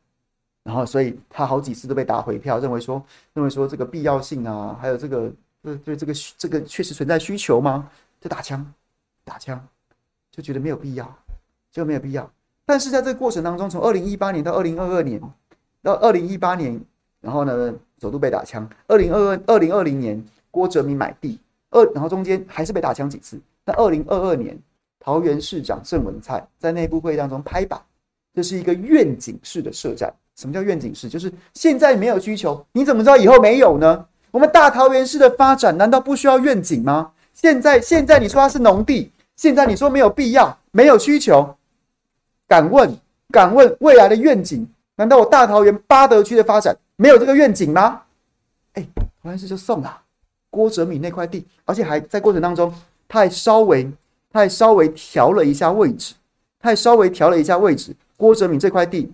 [0.62, 7.90] 然后所以他好几次都被打回票，认为说认为说这个必要性啊，还有这个对对这个这个确实存在需求吗？
[8.20, 8.74] 就打枪
[9.24, 9.58] 打枪，
[10.30, 11.18] 就觉得没有必要，
[11.70, 12.30] 就没有必要。
[12.66, 15.18] 但是在这个过程当中，从二零一八年到二零二二年。
[15.82, 16.80] 到二零一八年，
[17.20, 18.68] 然后呢，首度被打枪。
[18.86, 21.38] 二零二二、二零二零年，郭哲明买地，
[21.70, 23.40] 二然后中间还是被打枪几次。
[23.64, 24.58] 那二零二二年，
[25.00, 27.80] 桃园市长郑文灿在内部会议当中拍板，
[28.34, 30.12] 这是一个愿景式的设站。
[30.34, 31.08] 什么叫愿景式？
[31.08, 34.06] 就是现在没有需求，你怎么知道以后没有呢？
[34.30, 37.12] 我们大桃园市的发展难道不需要愿景吗？
[37.34, 41.54] 现在现在你说它是农地，现在你说没有必要，没有需求，
[42.48, 42.96] 敢问
[43.30, 44.66] 敢问未来的愿景？
[45.02, 48.02] 难道我大桃园八德区的发展没有这个愿景吗？
[48.74, 48.86] 哎，
[49.20, 50.00] 桃园市就送了
[50.48, 52.72] 郭哲敏那块地，而且还在过程当中，
[53.08, 53.82] 他还稍微，
[54.30, 56.14] 他还稍微调了一下位置，
[56.60, 57.92] 他还稍微调了一下位置。
[58.16, 59.12] 郭哲敏这块地，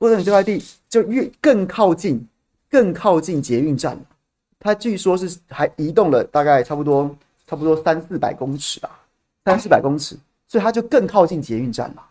[0.00, 2.26] 郭哲敏这块地就越更靠近，
[2.68, 3.96] 更靠近捷运站，
[4.58, 7.08] 他据说是还移动了大概差不多
[7.46, 8.90] 差不多三四百公尺啊，
[9.44, 10.16] 三四百公尺，
[10.48, 12.04] 所以他就更靠近捷运站了。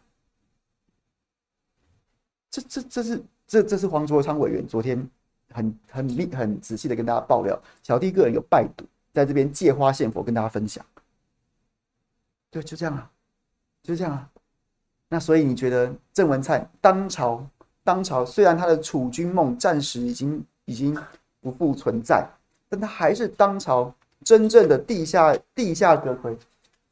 [2.49, 5.07] 这这这是这这是黄卓昌委员昨天
[5.51, 10.85] 很很密很仔细的跟大家爆料，小弟个人有拜读，在这边借花献佛跟大家分享。
[12.51, 13.09] 对，就这样啊，
[13.83, 14.29] 就这样啊。
[15.07, 17.45] 那所以你觉得郑文灿当朝
[17.83, 20.95] 当朝虽然他的储君梦暂时已经已经
[21.41, 22.27] 不复存在，
[22.67, 26.37] 但他还是当朝真正的地下地下阁揆，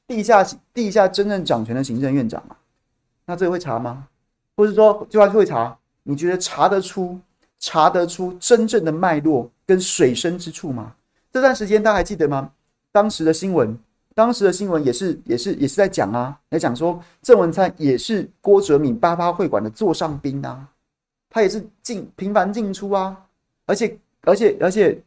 [0.08, 0.44] 地下
[0.74, 2.58] 地下真正掌权的行政院长啊？
[3.26, 4.08] 那这个会查吗？
[4.58, 7.18] 或者说就算会查，你觉得查得出
[7.60, 10.94] 查得出真正的脉络跟水深之处吗？
[11.32, 12.52] 这段时间大家还记得吗？
[12.92, 13.80] 当时的新闻。
[14.16, 20.68] 当时的新闻也是也是也是在讲啊，来讲说郑文灿也是郭哲敏八八会馆的座上宾啊，
[21.30, 23.16] 他也是进频繁进出啊，
[23.68, 25.00] 而且而且而且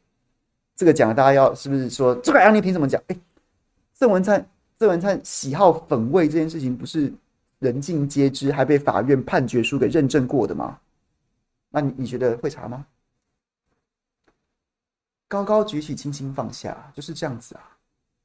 [0.77, 3.03] 这个讲大家要是不是说这个案例凭什么讲？
[3.09, 3.17] 哎，
[3.99, 7.13] 郑文灿郑文灿喜好粉味这件事情不是
[7.61, 10.79] 人尽皆知，还被法院判决书给认证过的吗？
[11.68, 12.87] 那你你觉得会查吗？
[15.29, 17.62] 高高举起，轻轻放下，就是这样子啊，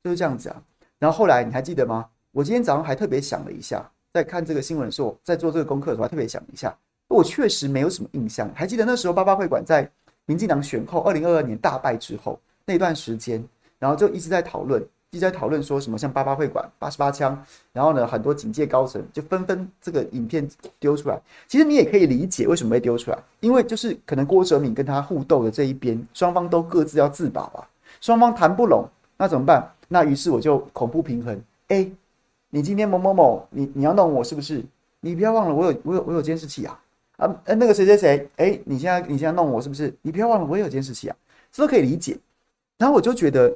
[0.04, 0.64] 就是这样子啊。
[0.98, 2.10] 然后后来你还记得吗？
[2.32, 6.76] 我今天早上还特别想了一下，在看这个新闻的时候，在做这个功课的时候，还特别想了一下，
[7.10, 8.50] 我确实没有什么印象。
[8.56, 9.90] 还记得那时候八八会馆在
[10.26, 13.46] 民进党选后，二零二二年大败之后那段时间，
[13.78, 17.42] 然后就一直在讨论，一直在讨论说什么像八八会馆八十八枪，
[17.72, 20.48] 然后呢，很多警界高层就纷纷这个影片
[20.80, 21.22] 丢出来。
[21.48, 27.68] 其实你也可以理解为什么会丢出来，因为就是可能郭哲敏跟他互斗的这一边，双方都各自要自保啊，
[28.02, 28.86] 双方谈不拢，
[29.18, 29.72] 那怎么办？
[29.88, 31.90] 那于是我就恐怖平衡，哎，
[32.50, 34.64] 你今天某某某，你你要弄我是不是？
[35.02, 36.80] 你不要忘了我有我有我有监视器啊
[37.18, 37.32] 啊！
[37.46, 39.94] 那个谁谁谁，哎，你现在你现在弄我是不是？
[40.02, 41.16] 你不要忘了我也有监视器啊，
[41.52, 42.18] 这都可以理解。
[42.80, 43.56] 然后我就觉得，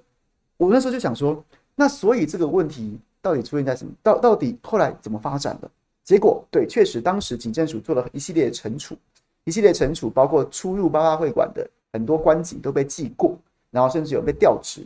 [0.59, 1.41] 我那时候就想说，
[1.73, 3.93] 那所以这个问题到底出现在什么？
[4.03, 5.71] 到到底后来怎么发展的？
[6.03, 8.97] 结果对，确实当时警政署做了一系列的惩处，
[9.45, 13.37] 一系列惩处包括出入八八会馆的很多官警都被记过，
[13.71, 14.85] 然后甚至有被调职。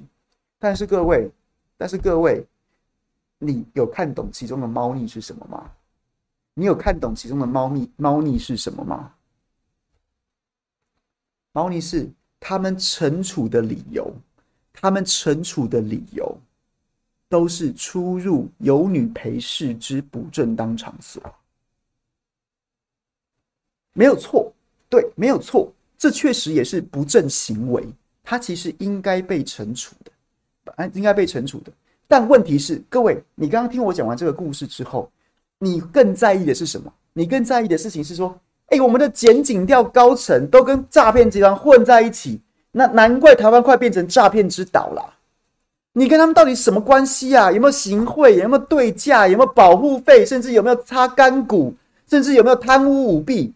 [0.59, 1.27] 但是各位，
[1.75, 2.45] 但是各位，
[3.39, 5.71] 你有看懂其中的猫腻是什么吗？
[6.53, 9.11] 你有看懂其中的猫腻猫腻是什么吗？
[11.51, 12.07] 猫腻是
[12.39, 14.13] 他们惩处的理由，
[14.73, 16.37] 他们惩处的理由
[17.29, 21.21] 都是出入有女陪侍之不正当场所，
[23.93, 24.51] 没有错，
[24.89, 27.87] 对，没有错，这确实也是不正行为，
[28.23, 30.11] 他其实应该被惩处的。
[30.93, 31.71] 应该被惩处的，
[32.07, 35.11] 但问题是，各位，你刚刚听我讲完这个故事之后，
[35.59, 36.91] 你更在意的是什么？
[37.11, 42.41] 你更在意的事情是说，哎，我们的检警调高层都跟诈骗集团混在一起，
[42.73, 45.13] 那难怪台湾快变成诈骗之岛了。
[45.93, 47.51] 你跟他们到底什么关系啊？
[47.51, 48.35] 有没有行贿？
[48.37, 49.27] 有没有对价？
[49.27, 50.25] 有没有保护费？
[50.25, 51.73] 甚至有没有擦干股？
[52.09, 53.53] 甚至有没有贪污舞弊？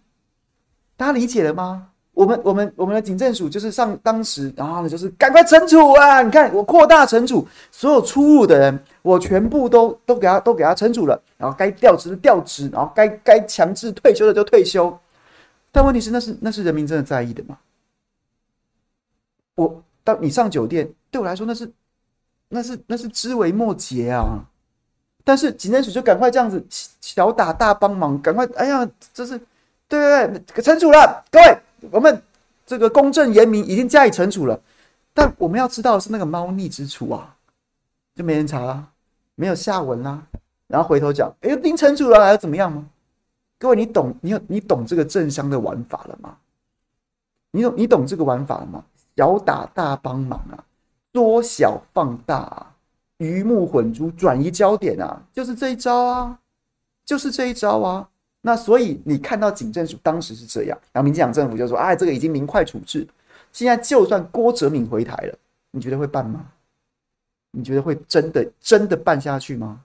[0.95, 1.87] 大家理解了吗？
[2.13, 6.21] 我们我们我们的警政署就是上当时，然后呢就是赶快惩处啊！
[6.21, 14.95] 你看我扩大惩处，所有出入的人，我全部都都给他都给他惩处了，然后该调职的调职，然后该该强制退休的就退休。
[15.71, 17.57] 但问题是，那是那是人民真的在意的吗？
[19.57, 21.71] 我当你上酒店，对我来说那是
[22.49, 24.45] 那是那是枝微末节啊。
[25.23, 26.65] 但是警政署就赶快这样子
[27.01, 29.37] 小打大帮忙，赶快哎呀，这是
[29.89, 31.57] 对对对，惩处了，各位。
[31.91, 32.21] 我们
[32.65, 34.59] 这个公正严明已经加以惩处了，
[35.13, 37.35] 但我们要知道的是那个猫腻之处啊，
[38.15, 38.87] 就没人查啦，
[39.35, 40.25] 没有下文啦，
[40.67, 42.87] 然后回头讲，哎，定惩处了还要怎么样吗？
[43.59, 46.37] 各位，你懂你有你懂这个政商的玩法了吗？
[47.51, 48.85] 你懂你懂这个玩法了吗？
[49.17, 50.63] 小打大帮忙啊，
[51.11, 52.75] 缩小放大啊，
[53.17, 56.39] 鱼目混珠，转移焦点啊，就是这一招啊，
[57.03, 58.07] 就是这一招啊。
[58.41, 63.05] 那所以你看到警政署当时是这样，然后民进党政府就说：“哎，这个已经明快处置。”
[63.51, 65.35] 现在就算郭哲敏回台了，
[65.71, 66.45] 你觉得会办吗？
[67.51, 69.81] 你觉得会真的真的办下去吗？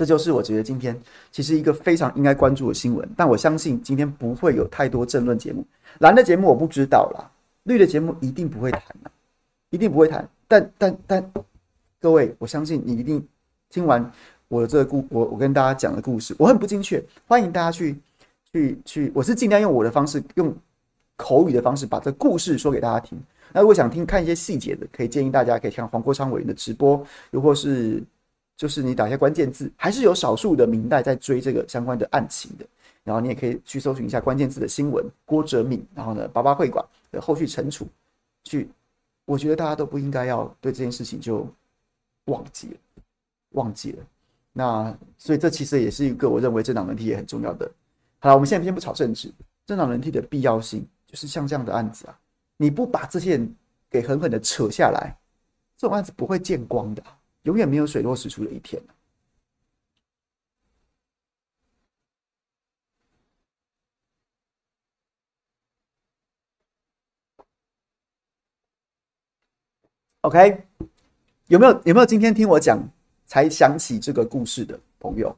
[0.00, 0.98] 这就是我觉得今天
[1.30, 3.06] 其实一个非常应该关注的新闻。
[3.14, 5.62] 但我相信今天不会有太多政论节目，
[5.98, 7.30] 蓝的节目我不知道啦，
[7.64, 9.10] 绿的节目一定不会谈的，
[9.68, 10.26] 一定不会谈。
[10.48, 11.32] 但但但
[12.00, 13.22] 各位，我相信你一定
[13.68, 14.10] 听完。
[14.48, 17.94] 我的这个故，我我跟大家讲的故事，我很不精确，欢迎大家去
[18.54, 20.52] 去去，我是尽量用我的方式，用
[21.16, 23.16] 口语的方式把这故事说给大家听。
[23.52, 28.02] 那如果想听看一些细节的，可以建议大家可以看黄国昌委员的直播，又或是
[28.60, 32.66] 就是你打一下关键字，还是有少数的民代在追这个相关的案情的，
[33.02, 37.88] 然后你也可以去搜寻一下关键字的新闻，郭哲敏，然后呢八八会馆，的后续惩处，
[38.44, 38.68] 去，
[39.24, 41.48] 我觉得大家都不应该要对这件事情就
[42.26, 42.74] 忘记了，
[43.52, 44.04] 忘记了。
[44.52, 47.64] 那所以这其实也是一个我认为政党轮替也很重要的。
[48.18, 49.32] 好了，我们现在先不吵政治，
[49.64, 52.18] 政党轮替的必要性就是像这样的案子啊，
[52.58, 53.56] 你不把这些人
[53.88, 55.16] 给狠狠的扯下来，
[55.78, 57.02] 这种案子不会见光的，
[57.42, 58.82] 永远没有水落石出的一天。
[70.22, 70.62] OK，
[71.46, 72.78] 有没有有没有今天听我讲
[73.26, 75.34] 才想起这个故事的朋友？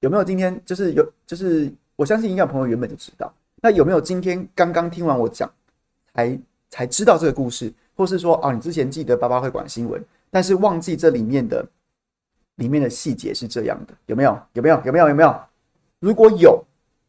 [0.00, 3.34] 有没有今天就是有就是我相信应该有朋友原本就知道。
[3.62, 5.50] 那有没有今天刚刚听完我讲
[6.12, 11.66] 才才知道这个故事，或是说啊你之前记得八八会馆新闻，但是忘记这里面的
[12.56, 13.94] 里面的细节是这样的？
[14.06, 14.38] 有没有？
[14.52, 14.82] 有没有？
[14.84, 15.08] 有没有？
[15.08, 15.40] 有没有？
[16.00, 16.64] 如果有，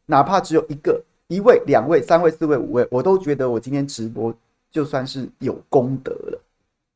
[0.06, 4.34] 哪怕只有一个、一位、两位、三位、四位、五位，我都觉得我今天直播。
[4.72, 6.40] 就算是有功德了，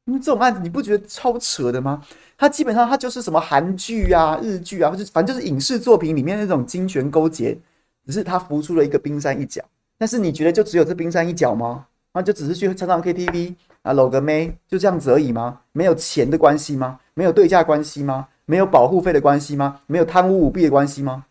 [0.04, 2.00] 因为这种案子你不觉得超扯的吗？
[2.38, 7.58] 它基本上它就是什么韩剧啊、日剧啊，或者反正就是影视作品里面那种金权勾结，
[8.06, 9.60] 只是它浮出了一个冰山一角。
[9.98, 11.84] 但是你觉得就只有这冰山一角吗？
[12.12, 15.60] 那就只是去唱唱 KTV 啊，搂个妹，就这样子而已吗？
[15.72, 16.98] 没有钱的关系吗？
[17.12, 18.26] 没有对价关系吗？
[18.46, 19.82] 没有保护费的关系吗？
[19.86, 21.26] 没有贪污舞弊的关系吗？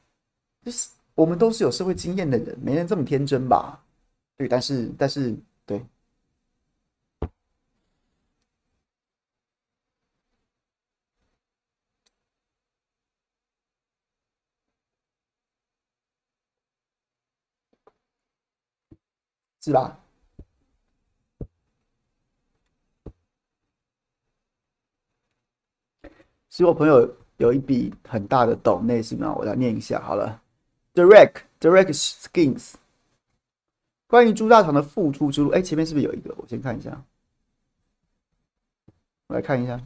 [0.63, 3.81] 就是我们都是有社会经验的人，没人这么天真吧？
[4.37, 5.35] 对，但是但是
[5.65, 5.83] 对。
[19.61, 20.02] 是吧？
[26.55, 29.33] 是我朋友有一笔很大的抖内是吗？
[29.33, 30.39] 我来念一下好了。
[30.93, 32.73] Direct Direct Skins，
[34.05, 36.31] 关于猪大肠的复出之路，哎，前面是不是有一个？
[36.37, 37.03] 我先看一下，
[39.25, 39.81] 我来看一下。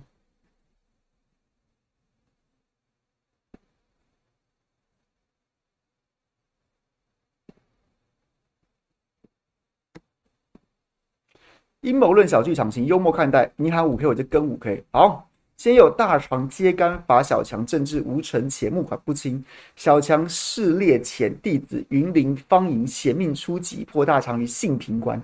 [11.79, 13.49] 阴谋论小剧场型，幽默看待。
[13.55, 14.83] 你喊五 K，我就跟五 K。
[14.91, 15.26] 好，
[15.57, 19.43] 先有大肠揭竿罚小强，政治无成且募款不清。
[19.75, 25.21] 小强势猎前弟子云林方盈险命出击，破大肠于性平关。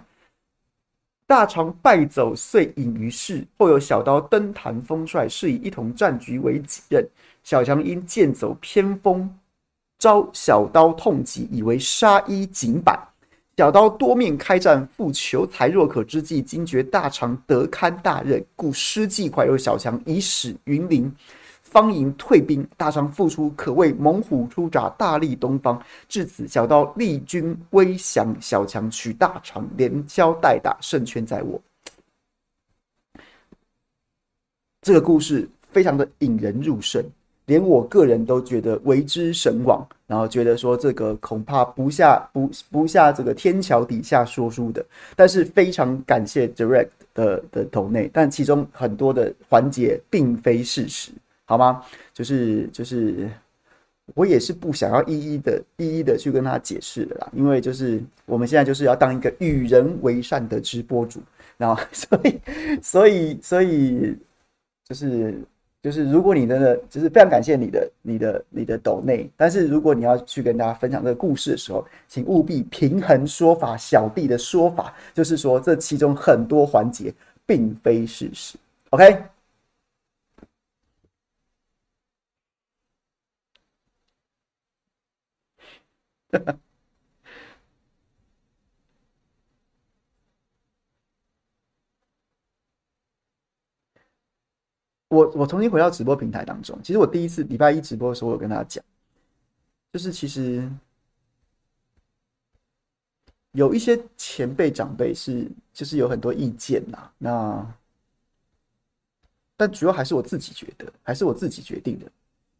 [1.27, 7.07] 大肠败走遂隐于市，后有小刀登坛封帅，是以一同战局为己任。
[7.43, 9.33] 小强因剑走偏锋，
[9.99, 13.12] 遭小刀痛击，以为杀一儆百。
[13.55, 21.11] 小刀多面开战，复求财若渴之际，惊觉大肠得堪大任，故施计怀柔小强，以使云林
[21.61, 22.67] 方盈退兵。
[22.75, 25.79] 大肠复出，可谓猛虎出闸，大利东方。
[26.09, 31.61] 至此，小刀立军威降小强，取大肠，连消带打，胜券在握。
[34.81, 37.05] 这个故事非常的引人入胜。
[37.45, 44.85] 连我个人都觉得为之神往，然后觉得说这个恐怕不下不不下这个天桥底下说书的，
[45.15, 51.11] 但是非常感谢 Direct 的的抖内，但其中很多的环节并非事实，
[51.43, 51.83] 好吗？
[52.13, 53.29] 就是就是
[54.15, 61.19] 我也是不想要一一的一一的去跟他解释的啦，因为就是我们现在就是要当一个与人为善的直播主，
[61.57, 62.39] 然后所以
[62.81, 64.17] 所以所以
[64.87, 65.37] 就是。
[65.83, 73.75] 就是如果你真的就是非常感谢你的、你的、你的抖内，但是如果你要去跟大家分享这个故事的时候，请务必平衡说法。
[73.75, 77.13] 小弟的说法就是说，这其中很多环节
[77.45, 78.57] 并非事实。
[78.91, 79.23] OK。
[95.13, 98.83] 我我重新回到直播平台当中，其实我第一次礼拜一直播的时候，我有跟大家讲，
[99.91, 100.67] 就是其实
[103.51, 107.75] 有一些前辈长辈是就是有很多意见呐，那
[109.55, 112.11] 但主要还是我自己觉得，还是我自己决定的，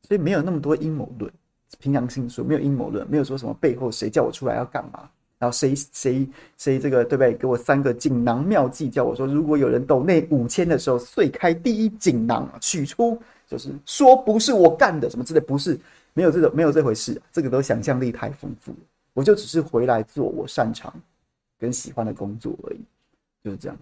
[0.08, 1.32] 所以没有那么多阴谋论。
[1.80, 5.10] 凭良心说，没有阴谋论，没有说什么背后谁叫我出来要干嘛。
[5.43, 6.25] 然后谁谁
[6.57, 7.33] 谁这个对不对？
[7.33, 15.77] 给我三个锦囊妙计，叫我说，如果有人抖内五千的时候，碎开第一锦囊，取出就是说不是我干的，什么之类，不是
[16.13, 18.77] 没有这个没有这回事，这个都想象力太丰富了。
[19.13, 20.93] 我就只是回来做我擅长
[21.59, 22.79] 跟喜欢的工作而已，
[23.43, 23.77] 就是这样。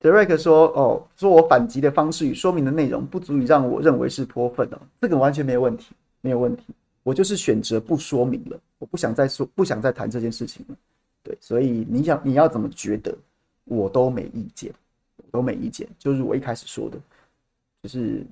[0.00, 6.62] 德瑞克说：“哦，说我反击的方式与说明的内容不足以让我认为是泼粪哦，这个完全没有问题，没有问题。
[7.02, 10.76] 我就是选择不说明了，我不想再说，不想再谈这件事情了。
[11.22, 13.16] 对，所以你想你要怎么觉得，
[13.64, 14.72] 我都没意见，
[15.16, 15.88] 我都没意见。
[15.98, 16.96] 就是我一开始说的，
[17.82, 18.24] 就是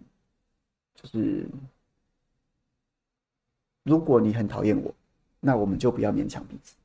[0.94, 1.46] 就是，
[3.82, 4.94] 如果你很讨厌我，
[5.40, 6.76] 那我们就不要勉强彼此。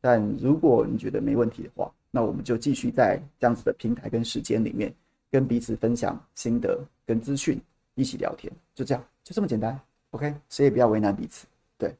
[0.00, 4.94] 但如果你觉得没问题的话，那我们就继续在这样子的平台跟时间里面，
[5.30, 7.58] 跟彼此分享心得跟资讯，
[7.94, 9.80] 一起聊天，就这样，就这么简单。
[10.10, 11.46] OK，谁也不要为难彼此。
[11.78, 11.96] 对。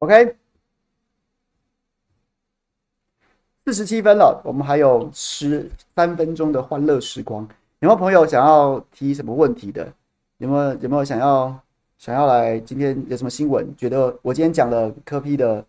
[0.00, 0.34] OK，
[3.66, 7.46] 四十七分了，我们还有十三分钟的欢乐时光。
[7.80, 9.92] 有没有朋友想要提什么问题的？
[10.38, 11.54] 有没有有没有想要
[11.98, 12.58] 想要来？
[12.60, 13.68] 今天有什么新闻？
[13.76, 15.62] 觉得我今天讲了科 P 的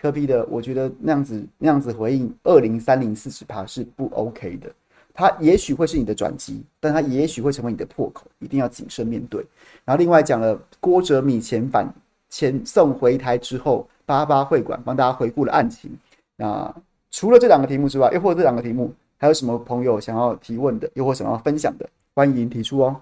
[0.00, 4.68] 科 P 的，我觉得那样子那样子回应二零三零四十趴是不 OK 的。
[5.14, 9.46] 它也许会是你的转机，但它也许会成为你的破口，一定要谨慎面对。
[9.84, 11.88] 然后另外讲了郭哲米遣返。
[12.36, 15.90] 遣送回台之后，八八会馆帮大家回顾了案情。
[16.36, 16.74] 那
[17.10, 23.00] 除了这两个题目之外，又或者这两个题目，还有什么朋友想要提问的，又或想要分享的，欢迎提出哦。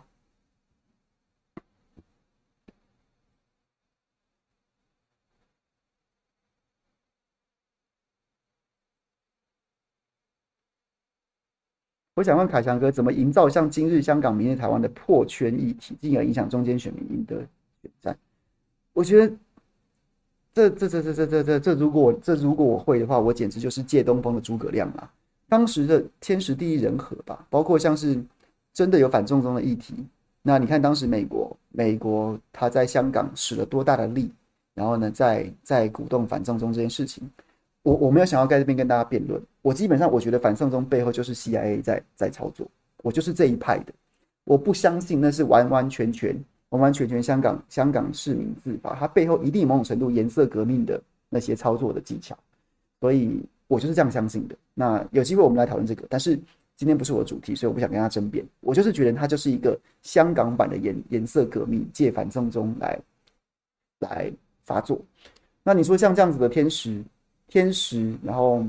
[12.15, 17.35] 我想问凯强哥，怎么营造像今日香港、明日台湾的破圈议题，进而影响中间选民赢得
[17.83, 18.17] 选战？
[18.95, 19.37] 我觉得
[20.55, 25.11] 这这这这这这这这，如果这如果我会的话，我简直就是借东风的诸葛亮啊！
[25.49, 28.19] 当时的天时地利人和吧，包括像是
[28.73, 30.07] 真的有反送中的议题，
[30.43, 34.31] 那你看当时美国美国他在香港使了多大的力，
[34.75, 37.29] 然后呢，在在鼓动反送中这件事情，
[37.83, 42.67] 我我没有想要在这边跟大家辩论，我基本上我觉得反送中背后就是 CIA 在在操作，
[43.03, 43.93] 我就是这一派的，
[44.45, 46.37] 我不相信那是完完全全。
[46.75, 52.37] 完完全全香港香港市民自发，它背后一定某种程度颜色革命的那些操作的技巧，
[53.01, 54.57] 所以我就是这样相信的。
[54.75, 56.37] 那有机会我们来讨论这个，但是
[56.77, 58.45] 今天不是我的主题，所以我不想跟他争辩。
[58.59, 62.99] 我就是觉得它就是一个香港版的颜颜色革命，借反送中来
[64.01, 65.01] 来发作。
[65.63, 67.01] 那你说像这样子的天时
[67.47, 68.67] 天时，然后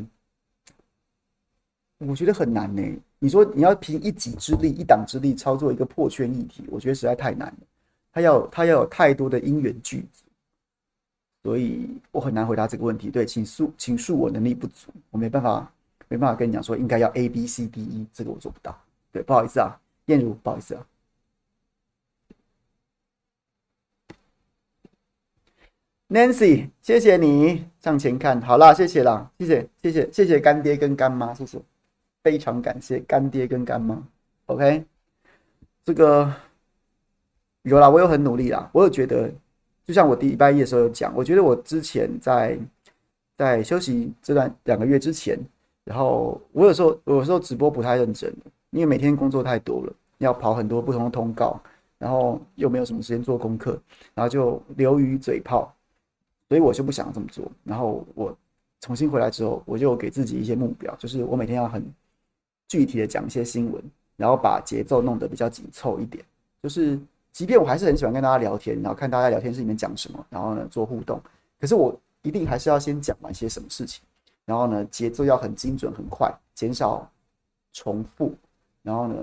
[1.98, 2.84] 我觉得很难呢。
[3.18, 7.58] 你说你要凭一己之力、一党之力操作一个破圈议题，我觉得实在太难了。
[8.16, 10.24] 他要他要有太多的因缘具足，
[11.44, 13.12] 所以我很难回答这个问题。
[13.12, 15.70] 对，请恕请恕我能力不足，我没办法
[16.08, 18.74] 没办法跟你讲说应该要 A B C D E，这个我做不到。
[19.12, 20.88] 对，不好意思啊，燕如，不好意思啊。
[26.08, 31.60] Nancy，谢谢你向前看好啦，谢谢啦，谢谢谢谢谢谢干爹跟干妈，谢谢，
[32.24, 34.02] 非常感谢干爹跟干妈。
[34.46, 34.86] OK，
[35.84, 36.34] 这个。
[37.66, 38.70] 有啦，我有很努力啦。
[38.72, 39.28] 我有觉得，
[39.84, 42.58] 就像我第礼拜一的时候有讲，我觉得我之前在
[43.36, 45.38] 在休息这段两个月之前，
[45.84, 48.32] 然后我有时候有时候直播不太认真，
[48.70, 51.60] 因为每天工作太多了，要跑很多不同的通告，
[51.98, 53.82] 然后又没有什么时间做功课，
[54.14, 55.74] 然后就流于嘴炮，
[56.48, 57.52] 所以我就不想这么做。
[57.64, 58.38] 然后我
[58.80, 61.84] 重新回来之后，我就给自己一些目标，就是我每天要很
[62.68, 63.84] 具体的讲一些新闻，
[64.18, 66.24] 然后把节奏弄得比较紧凑一点，
[66.62, 67.00] 就是。
[67.36, 71.22] 即便我还是很喜欢跟大家聊天，然后看大家聊天室里面讲什么，然后呢做互动，
[71.60, 74.02] 可是我一定还是要先讲完些什么事情，
[74.46, 77.06] 然后呢节奏要很精准很快，减少
[77.74, 78.34] 重复，
[78.82, 79.16] 然后呢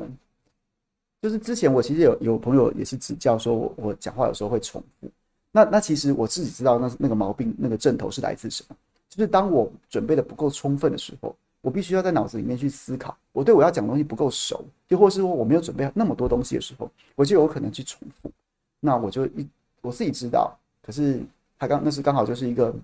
[1.23, 5.11] 就是之前我其实有有朋友也是指教说我我讲话有时候会重复，
[5.51, 8.77] 那那其实我自己知道那那个毛病那个症头是来自什么，
[9.09, 18.31] 就是当我准备的不够充分的时候，我必须要在脑子里面去思考，我对我要讲的东西不够熟，又或是说我没有准备那么多东西的时候，我就有可能去重复，
[18.81, 19.49] 那我就一
[19.81, 21.23] 我自己知道，可是
[21.59, 22.75] 他刚那是刚好就是一个。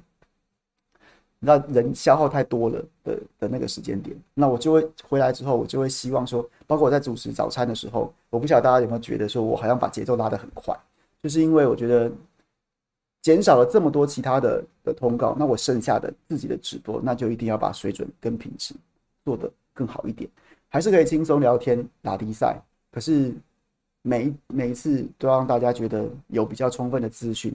[1.40, 10.76] 那人消耗太多了的的那个时间点，那我就会回来之后，我就会希望说，包括我在主持早餐的时候，我不晓得大家有没有觉得说，我好像把节奏拉得很快，
[11.22, 12.10] 就是因为我觉得
[13.20, 18.74] 减少了这么多其他的的通告，那我剩下的自己的直播，那就一定要把水准跟品质
[19.24, 20.30] 做得更好一点，
[20.68, 22.60] 还是可以轻松聊天打比赛，
[22.90, 23.34] 可是
[24.02, 27.54] 每每一次都让大家觉得有比较充分的资讯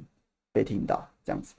[0.51, 1.55] 被听到，这样子。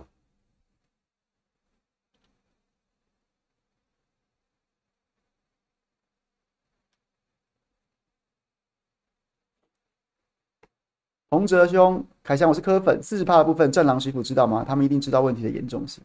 [11.30, 14.64] 洪哲兄，凯翔，我是柯粉，四十趴的部分，战狼师傅知道吗？
[14.66, 16.03] 他们一定知道问题的严重性。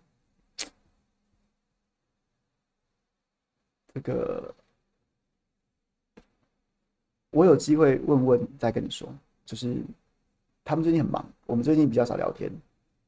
[3.94, 4.54] 这个
[7.32, 9.08] 我有机会问问再跟你说。
[9.46, 9.82] 就是
[10.66, 12.52] 他们最近很忙，我们最近比较少聊天。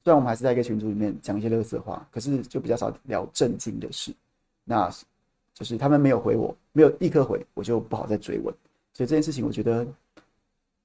[0.05, 4.15] 虽然我们还是在一个群组里面讲一些垃圾话，可是就比较少聊正经的事。
[4.63, 4.89] 那
[5.53, 8.55] 就是他们没有回我，没有立刻回，我就不好再追问。
[8.93, 9.85] 所以这件事情，我觉得。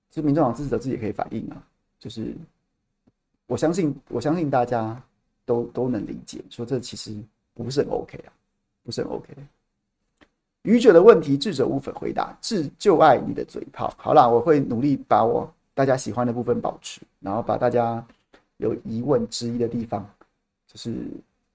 [0.08, 1.62] 其实民众党支持者自己也可以反映啊，
[1.98, 2.34] 就是
[3.46, 5.00] 我相信，我相信大家
[5.44, 7.14] 都都能理解，说这其实
[7.54, 8.32] 不是很 OK 啊，
[8.84, 9.28] 不是很 OK。
[10.62, 13.94] 愚者的问题，智者无法回答，智就爱你的嘴炮。
[13.96, 18.04] 好啦，我会努力把我大家喜欢的部分保持，然后把大家
[18.56, 20.04] 有疑问之一的地方，
[20.66, 20.92] 就是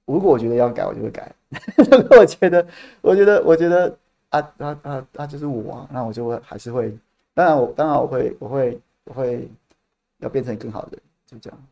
[0.05, 1.29] 如果我觉得要改，我就会改。
[1.75, 2.65] 如果我觉得，
[3.01, 3.97] 我觉得，我觉得
[4.29, 6.97] 啊啊啊啊，就是我，那我就会还是会。
[7.33, 9.45] 当然，我当然我会，我会，我会
[10.21, 11.67] 要变成更好的人，就这样。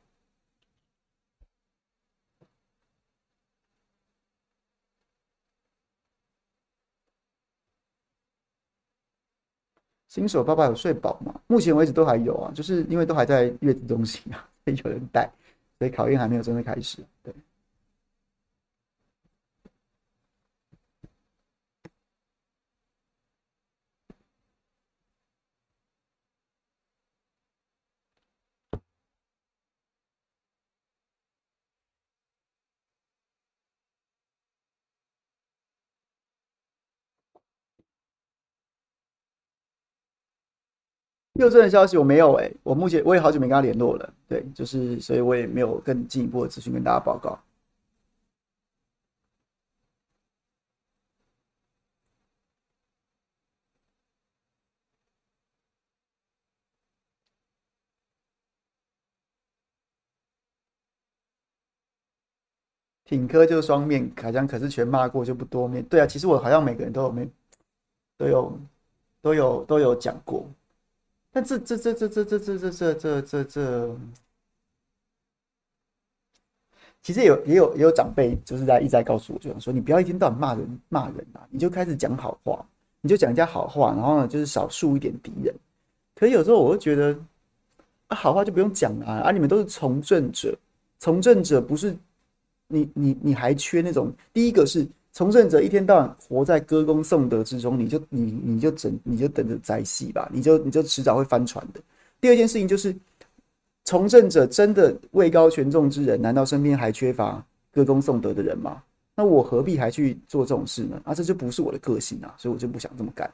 [10.07, 11.39] 新手爸爸有睡饱吗？
[11.47, 15.29] 目前为止都还有啊，就是因为都还在月子中心啊，所 以有人带，
[15.77, 17.05] 所以考验还没有真的开始。
[17.23, 17.33] 对。
[41.39, 47.39] 佑正的消息我没有哎、我目前我也好久没跟他联络了，对，就是所以我也没有更进一步的资讯跟大家报告。
[63.05, 67.27] 挺科就双面，凯翔可是全骂过就不多面，对啊，其实我好像每个人都有没
[68.17, 68.59] 都有
[69.21, 70.45] 都有都有讲过。
[71.31, 73.97] 但这这这这这这这这这这这这，
[77.03, 82.65] 其实有也有也有长辈就是在一直在告诉我，就想说你不要一天到晚骂人骂人啊，你就开始讲好话，
[83.01, 85.53] 你就讲人家好话，然后呢就是少树一点敌人。
[86.15, 87.17] 可是有时候我会觉得
[88.07, 90.57] 啊，好话就不用讲啊，啊你们都是从政者，
[90.97, 91.95] 从政者不是
[92.67, 94.87] 你你你还缺那种第一个是。
[95.11, 101.81] 从政者一天到晚活在歌功颂德之中，你就你你就整你就等着宰戏吧，你就你就迟早会翻船的。
[102.21, 102.95] 第二件事情就是，
[103.85, 108.83] 从政者真的位高权重之人，难道身边还缺乏歌功颂德的人吗？
[109.15, 111.01] 那我何必还去做这种事呢？
[111.03, 113.29] 啊，这就不是我的个性啊，所以我就不想这么干。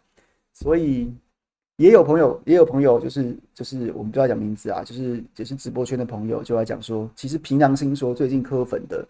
[0.53, 1.13] 所以
[1.75, 9.05] 也有朋友，也有朋友，就是就是我们不要讲名字啊，就是就是直播圈的朋友就来讲说，其实凭良心说，最近柯粉的。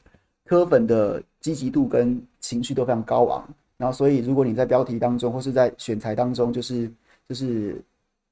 [0.45, 3.43] 科粉的积极度跟情绪都非常高昂，
[3.77, 6.91] 然后所以如果你在标题当中或是在选材当中，就是
[7.27, 7.81] 就是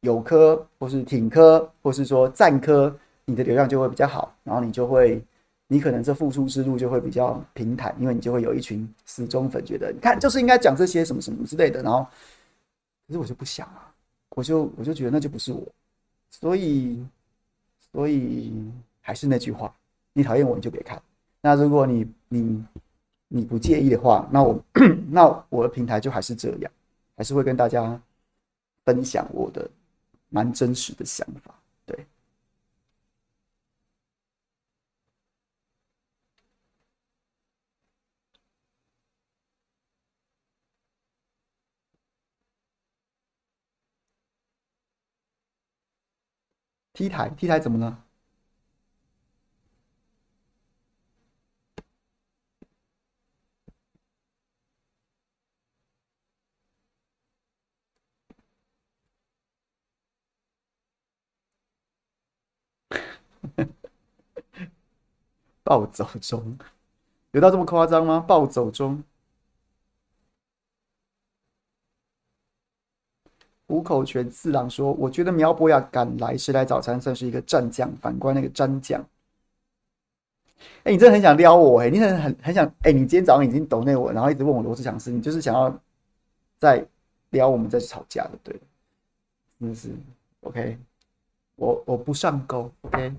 [0.02, 2.96] 有科或是挺科或是说赞科，
[3.26, 5.20] 你的流量就会比较好，然后你就会
[5.68, 12.06] 你可能这付出之路就会比较平坦，因为你就会有一群死忠粉觉得你看就是应该讲这些什么什么之类的，然后
[13.08, 13.92] 可是我就不想啊，
[14.36, 15.62] 我就我就觉得那就不是我，
[16.30, 17.04] 所以
[17.92, 18.54] 所以
[19.02, 19.74] 还是那句话，
[20.14, 21.02] 你讨厌我你就别看。
[21.44, 22.66] 那如果你你
[23.28, 24.64] 你不介意的话，那我
[25.12, 26.72] 那我的平台就还是这样，
[27.18, 28.02] 还是会跟大家
[28.86, 29.70] 分享我的
[30.30, 31.54] 蛮真实的想法。
[31.86, 32.08] 对
[46.94, 48.03] ，T 台 T 台怎么了？
[65.66, 66.58] 暴走中，
[67.32, 68.20] 有到这么夸张吗？
[68.20, 69.02] 暴走中。
[73.66, 79.02] 虎口泉次郎说：“我觉得苗博雅赶来时来早餐算是一个战将，反观那个詹将，
[80.84, 85.74] 哎、你真的很想撩我哎、你很很很想哎、你今天早上已经抖内我，然后一直问我罗志祥事，你就是想要
[86.60, 86.86] 再
[87.30, 88.60] 撩我们再去吵架的，对，
[89.60, 89.90] 真的是
[90.42, 90.78] OK，
[91.56, 93.16] 我我不上钩，OK。”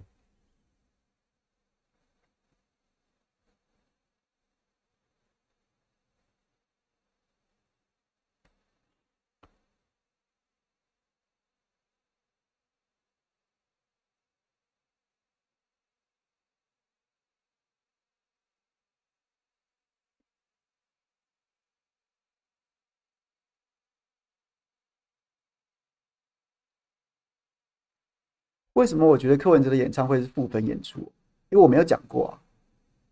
[28.75, 31.01] 为什么我觉得柯文哲的演唱会是负分演出？
[31.49, 32.39] 因为我没有讲过啊。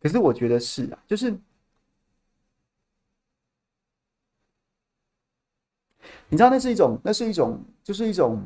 [0.00, 1.30] 可是我觉得是啊，就是
[6.28, 8.42] 你知道，那是一种，那是一种，就是一种。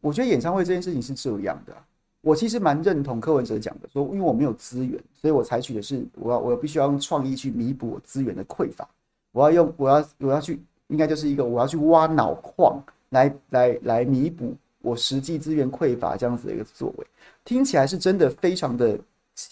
[0.00, 1.74] 我觉得演唱会这件事情是这样的。
[2.20, 8.86] 我其实蛮认同柯文哲讲的，说因为我没有资源，所以我采取的是，我要我必须要用创意去弥补我资源的匮乏。
[9.32, 14.54] 我要用，我要我要去，应该就是一个我要去挖脑矿来来来弥补。
[14.84, 17.06] 我实际资源匮乏这样子的一个作为，
[17.42, 18.98] 听起来是真的非常的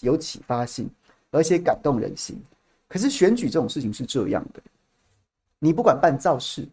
[0.01, 0.87] 有启发性，
[1.31, 2.39] 而且感动人心。
[2.87, 4.61] 可是选举这种事情是这样的，
[5.57, 6.67] 你不管办造势，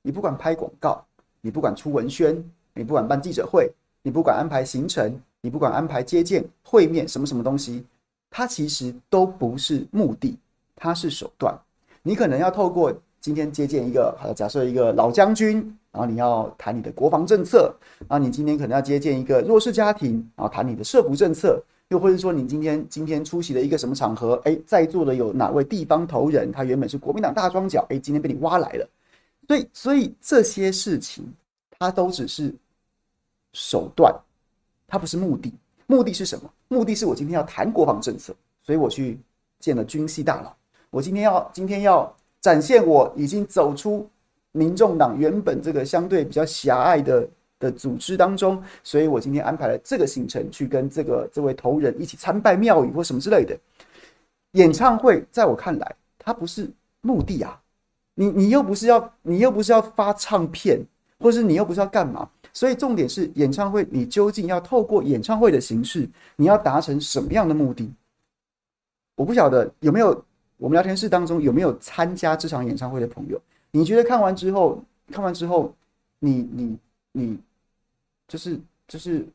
[0.00, 1.04] 你不管拍广告，
[1.42, 2.42] 你不管出文宣，
[2.72, 3.70] 你不管办记者会，
[4.02, 7.84] 你不管安排行程，你不管安排接见、会面什么什么东西，
[8.30, 10.38] 它其实都不是目的，
[10.74, 11.54] 它是手段。
[12.02, 12.90] 你可能要透过
[13.20, 15.78] 今天接见一个，好，假设一个老将军。
[15.96, 28.86] 然后你要谈你的国防政策，然后你今天可能要接见一个弱势家庭，然后谈你的社福政策，又或者说你今天今天出席了一个什么场合，哎，在座的有哪位地方头人，他原本是国民党大庄脚，哎，今天被你挖来了，
[29.48, 31.24] 所以所以这些事情，
[31.78, 32.54] 它都只是
[33.54, 34.14] 手段，
[34.86, 35.50] 它不是目的。
[35.86, 36.52] 目的是什么？
[36.68, 39.18] 目的是我今天要谈国防政策，所以我去
[39.60, 40.54] 见了军系大佬，
[40.90, 44.06] 我今天要今天要展现我已经走出。
[44.56, 47.28] 民众党原本这个相对比较狭隘的
[47.58, 53.56] 的组织当中，所以我今天安排了这个行程，去跟这个这位头人一起参拜庙宇或什么之类的。
[54.52, 56.70] 演唱会在我看来，它不是
[57.02, 57.60] 目的啊，
[58.14, 60.80] 你你又不是要你又不是要发唱片，
[61.18, 67.92] 或是你又不是要干嘛，所以重点是演唱会，你究竟要透过演唱会的形式，你要达成什么样的目的？
[69.16, 70.24] 我不晓得有没有
[70.56, 73.40] 我们聊天室当中有没有参加这场演唱会的朋友。
[73.76, 75.70] 你觉得看完之后，看完之后，
[76.18, 76.78] 你你
[77.12, 77.38] 你，
[78.26, 78.58] 就是
[78.88, 79.26] 就是，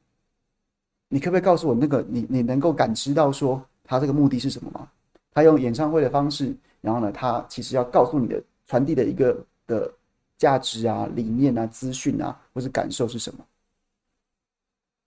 [1.10, 4.90] 你可不可以告诉我，那个你你能够感知到说他这个目的是什么吗？
[5.32, 9.94] 他用演唱会的方式，然后呢，他其实要告诉你的传递的一个的
[10.40, 13.46] 价值啊、理念啊、资讯啊，或是感受是什么？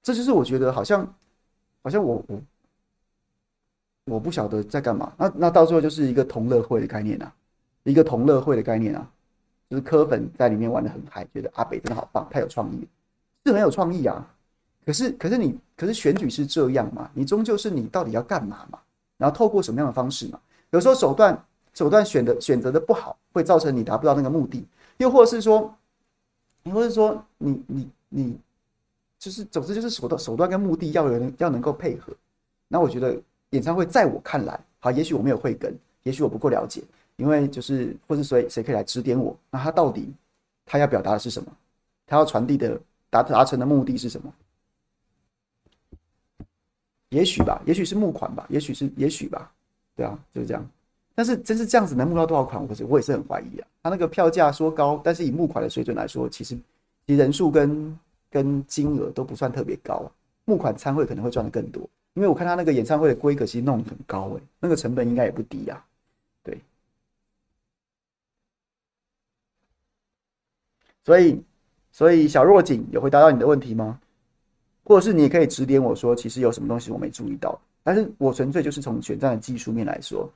[0.00, 1.12] 这就是我觉得好像
[1.82, 2.42] 好像我我
[4.04, 5.12] 我不晓得在干嘛。
[5.18, 7.34] 那那到最后就是一个同乐会的概念啊，
[7.82, 9.10] 一个同乐会的概念啊。
[9.68, 12.86] 就是柯粉在里面玩的很嗨，觉得阿北真的好棒，太有创意，
[13.44, 14.26] 是很有创意啊。
[14.84, 17.10] 可是，可是你，可是选举是这样嘛？
[17.14, 18.78] 你终究是你到底要干嘛嘛？
[19.16, 20.38] 然后透过什么样的方式嘛？
[20.70, 21.42] 有时候手段
[21.72, 24.66] 手段选的选择的不好，会造成你达不到那个目的。
[24.98, 25.74] 又或者是说，
[26.64, 28.38] 或者是说你你你，
[29.18, 32.12] 就是总之就是手段手段跟目的要有人要能够配合。
[32.68, 33.16] 那我觉得
[33.50, 36.82] 演唱会在我看来，好，也许我没有慧根，也许我不够了解。
[37.16, 39.36] 因为就是，或是谁谁可以来指点我？
[39.50, 40.12] 那他到底
[40.66, 41.52] 他要表达的是什么？
[42.06, 44.32] 他要传递的达达成的目的是什么？
[47.10, 49.52] 也许吧，也许是募款吧，也许是也许吧，
[49.94, 50.68] 对啊，就是这样。
[51.14, 52.66] 但是真是这样子能募到多少款？
[52.66, 53.68] 我是我也是很怀疑啊。
[53.84, 56.56] 他那个票价说高，但是以募款的水准来说，其实
[57.06, 57.98] 其实人数跟
[58.28, 60.10] 跟金额都不算特别高啊。
[60.44, 65.86] 募款参会可能会赚的更多，因为我看他那个演唱会的规格其实弄很高诶、那个成本应该也不低呀、啊。
[71.04, 71.40] 所以，
[71.92, 74.00] 所以小若锦有回答到你的问题吗？
[74.82, 77.58] 或者是你也可以指点我说，其实有什么东西我没注意到？
[77.82, 80.30] 但是我纯粹就是从选战的技术面来说，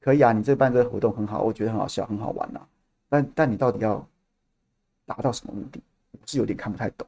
[0.00, 2.60] 可以啊，你这办这个活动很好，我觉得很好笑，很好玩呐、
[3.08, 4.06] 但但你到底要
[5.06, 5.80] 达到什么目的？
[6.26, 7.06] 是有点看不太懂。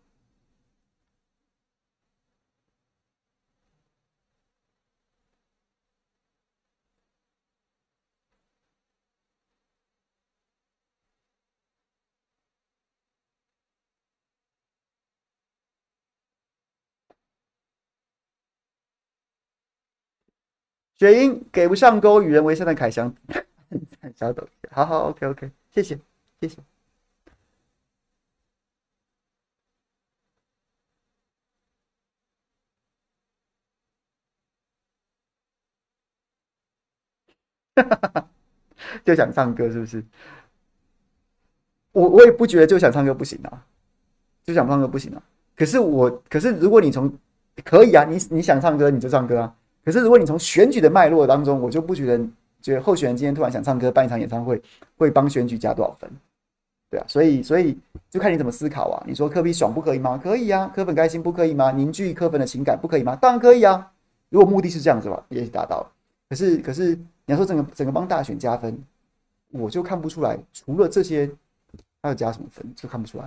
[20.99, 23.15] 雪英给不上钩，与人为善的凯翔，
[24.17, 25.99] 小抖，好好，OK OK，谢谢
[26.41, 26.57] 谢谢。
[39.05, 40.05] 就想唱歌是不是？
[41.93, 43.67] 我我也不觉得就想唱歌不行啊，
[44.45, 45.23] 就想唱歌不行啊。
[45.57, 47.13] 可是我，可是如果你从
[47.65, 49.57] 可以啊，你你想唱歌你就唱歌啊。
[49.87, 52.27] 可是如果你从选举的脉络当中，我就不觉得
[52.61, 54.61] 觉得候选人今天突然想唱歌办一场演唱会
[54.99, 56.11] 会帮选举加多少分，
[56.91, 57.07] 对啊。
[57.09, 57.79] 所以所以
[58.11, 59.03] 就看你怎么思考啊。
[59.07, 60.21] 你说科比爽不可以吗？
[60.23, 60.71] 可以啊。
[60.75, 61.71] 科粉开心不可以吗？
[61.71, 63.17] 凝聚科粉的情感不可以吗？
[63.17, 63.91] 当然可以啊。
[64.29, 65.93] 如果目的是这样子吧，也许达到了。
[66.29, 66.99] 可是可是。
[67.29, 68.79] 你要说整个整个帮大选加分，
[69.51, 71.29] 我就看不出来，除了这些，
[72.01, 73.25] 还要加什么分，就看不出来。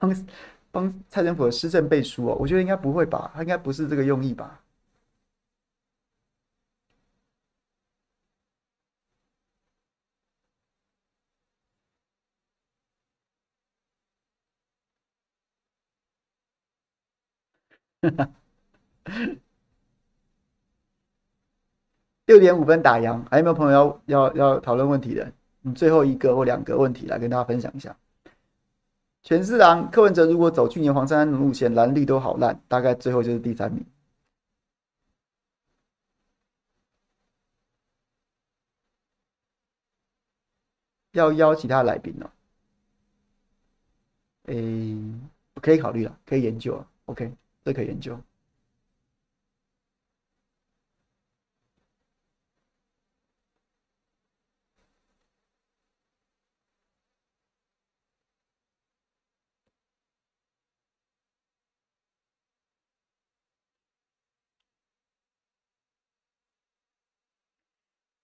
[0.00, 0.26] 帮
[0.70, 4.60] 帮蔡政府的施政背书哦，我觉得应该不会吧，他应该不是这个用意吧。
[22.26, 25.32] 六点五分打烊，还有没有朋友要要要讨论问题的？
[25.62, 27.96] 嗯，最后一个或两个问题来跟大家分享一下。
[29.26, 33.84] 权四郎柯文哲如果走去年黄珊珊的路线，蓝绿都好烂，大概最后就是第三名。
[41.12, 42.30] 要邀其他来宾哦。
[44.44, 44.96] 诶、
[45.60, 46.86] 可以考虑了，可以研究啊。
[47.06, 47.32] OK。
[47.64, 48.16] 这可以研究。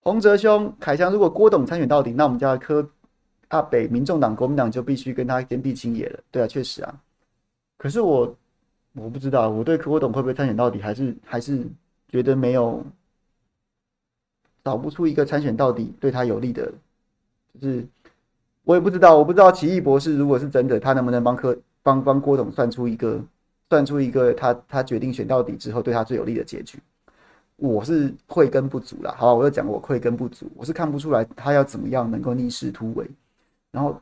[0.02, 2.88] 洪哲兄，凯翔，如果郭董参选到底，那我们家的柯
[3.48, 6.20] 阿北、民众党、国民党就必须跟他坚壁清野了。
[6.30, 7.00] 对啊，确实啊。
[7.76, 8.36] 可是我。
[8.94, 11.66] 我不知道，我对柯董会不会参选到底，还是还是
[12.10, 12.84] 觉得没有
[14.62, 16.70] 找不出一个参选到底对他有利的，
[17.58, 17.88] 就是
[18.64, 23.18] 我也不知道，我不知道奇异博士如果是真的，他能不能帮柯帮帮郭董算出一个
[23.70, 26.78] 算出一个他他决定选到底之后对他最有利的结局？
[27.62, 33.08] 我是慧根不足啦，好，我就讲我慧根不足，我是看不出来他要怎么样能够逆势突围，
[33.70, 33.96] 然后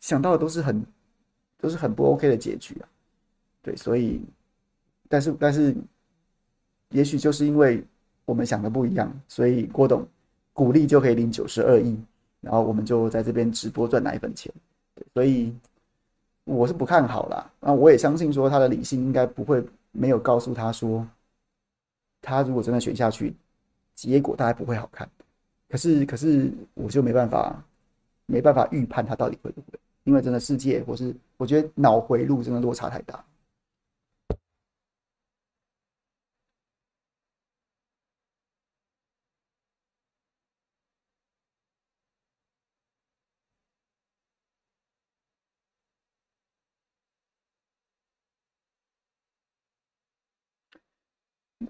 [0.00, 0.84] 想到的都是很
[1.60, 2.88] 都是很不 OK 的结局啊。
[3.62, 4.20] 对，所以，
[5.08, 5.76] 但是但是，
[6.90, 7.84] 也许就是因为
[8.24, 10.04] 我们想的不一样，所以郭董
[10.52, 11.96] 鼓励就可以领九十二亿，
[12.40, 14.52] 然后我们就在这边直播赚奶粉钱。
[14.96, 15.54] 对，所以
[16.42, 17.48] 我是不看好啦。
[17.60, 21.06] 那我也相信说他的理性应该不会没有告诉他说，
[22.20, 23.34] 他如果真的选下去，
[23.94, 25.08] 结果大概不会好看。
[25.68, 27.62] 可是可是我就没办法
[28.26, 33.24] 没办法预判他到底会不会，因为真的世界或是我觉得脑回路真的落差太大。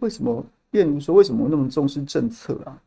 [0.01, 0.45] 为什么？
[0.71, 2.83] 例如说，为什么那么重视政策啊？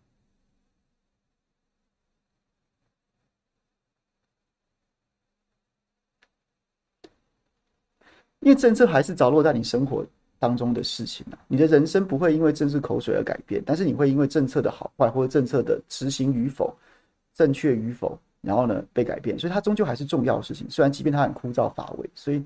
[8.39, 10.05] 因为政策还是着落在你生活
[10.39, 11.37] 当中的事情啊。
[11.47, 16.75] 你的人生不会因为政治口水而改变，但是你会因为政策的好坏或者政策的执行与否、
[17.35, 19.37] 正确与否，然后呢被改变。
[19.37, 22.43] 所以它终究还是重要的事情，虽然即便它很枯燥乏味，所以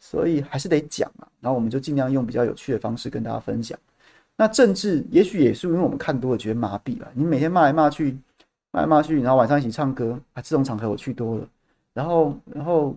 [0.00, 1.28] 所以还是得讲啊。
[1.40, 3.78] 然后我们就尽量用比较有趣的方式跟大家分享。
[4.40, 7.08] 那政治也许也是因为我们看多了，觉得麻痹了。
[7.12, 8.16] 你每天骂来骂去，
[8.70, 11.48] 骂来骂去，然后晚上一起唱歌啊，这种场合我去多了，
[11.92, 12.94] 然后，然后，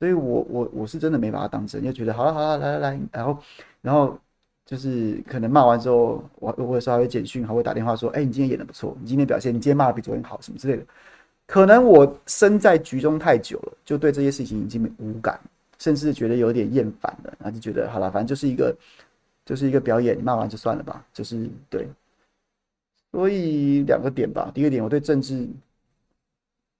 [0.00, 3.38] 所以我我我是真的没把它当真，就觉得好了好了，来来来，然后，
[3.80, 4.18] 然后
[4.66, 10.82] 就是可能骂完之后，我我有时候还简讯，还会打电话说，哎，你今天演的不错，你今天表现，你今天骂的比昨天好，什么之类的。
[11.46, 15.38] 可能我身在局中太久了，就对这些事情已经无感，
[15.78, 18.76] 甚至觉得有点厌烦了，然后就觉得好了，反正就是一个。
[19.50, 21.04] 就是一个表演，骂完就算了吧。
[21.12, 21.88] 就是对，
[23.10, 24.48] 所以两个点吧。
[24.54, 25.44] 第一个点，我对政治，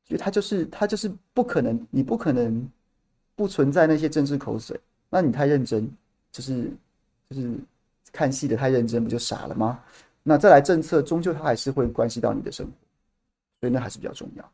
[0.05, 2.71] 就他就是他就是不可能，你不可能
[3.35, 4.79] 不存在那些政治口水。
[5.09, 5.91] 那你太认真，
[6.31, 6.71] 就是
[7.29, 7.59] 就是
[8.13, 9.83] 看戏的太认真，不就傻了吗？
[10.23, 12.73] 那再来政策，终究它还是会关系到你的生活。
[13.59, 14.53] 所以那还是比较重要。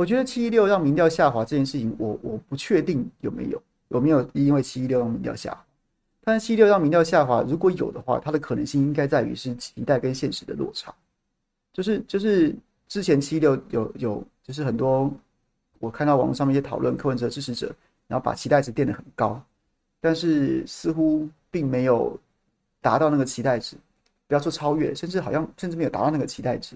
[0.00, 5.62] 我觉得七一六让民调下滑这件事情我，我不确定有没有有没有因为七一六让民调下滑，
[6.24, 10.90] 但是七一六让民调下滑，如果有的话，它的可能性应该在于是期待跟现实的落差，
[11.74, 12.56] 就是就是
[12.88, 15.12] 之前七一六有有就是很多
[15.80, 17.70] 我看到网络上面一些讨论，柯文哲支持者
[18.08, 19.38] 然后把期待值垫得很高，
[20.00, 22.18] 但是似乎并没有
[22.80, 23.76] 达到那个期待值，
[24.26, 26.74] 不要说超越，甚至好像甚至没有达到那个期待值。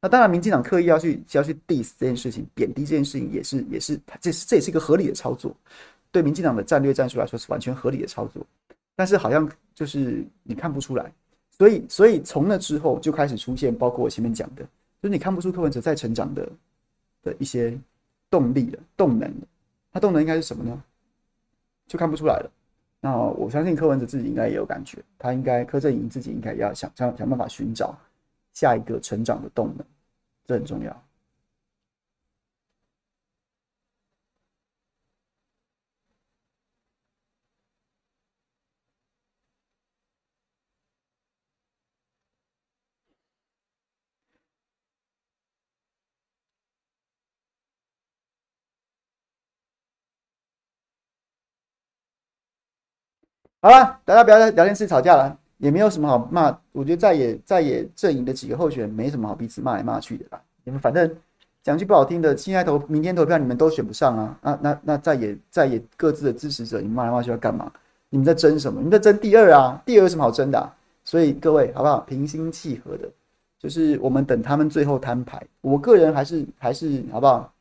[0.00, 5.54] 那当然，民进党刻意要去要去 diss 这件事情，贬低这件事情，也是也是，这是这也是一个合理的操作。
[6.12, 8.46] 对民进党的战略战术来说，是完全合理的操作。
[8.94, 11.12] 但是好像就是你看不出来，
[11.50, 14.62] 所以所以从那之后就开始出现，包括我前面讲的，
[15.02, 16.48] 就是你看不出柯文哲在成长的
[17.22, 17.76] 的一些
[18.30, 19.32] 动力了、动能。
[19.92, 20.82] 他动能应该是什么呢？
[21.86, 22.50] 就看不出来了。
[23.00, 27.98] 那我相信柯文哲自己应该也有感觉，他应该柯震营自己应该也要想想想办法寻找。
[28.58, 29.86] 下一个成长的动能，
[30.44, 31.04] 这很重要。
[53.60, 55.38] 好了，大家不要在聊天室吵架了。
[55.58, 60.40] 也没有什么好骂，我觉得在野在野阵营的几个候选人没什么好彼此骂来骂去的啦。
[60.64, 61.14] 你们反正
[61.62, 64.38] 讲句不好听的，现在投明天投票你们都选不上啊！
[64.40, 67.70] 那那那在野在野各自的支持者，你们骂来骂去要干嘛？
[68.08, 68.80] 你们在争什么？
[68.80, 69.82] 你们在争第二啊？
[69.84, 70.72] 第二有什么好争的？
[71.04, 72.00] 所以各位好不好？
[72.00, 73.10] 平心气和的，
[73.58, 75.42] 就是我们等他们最后摊牌。
[75.60, 77.52] 我个人还是还是好不好？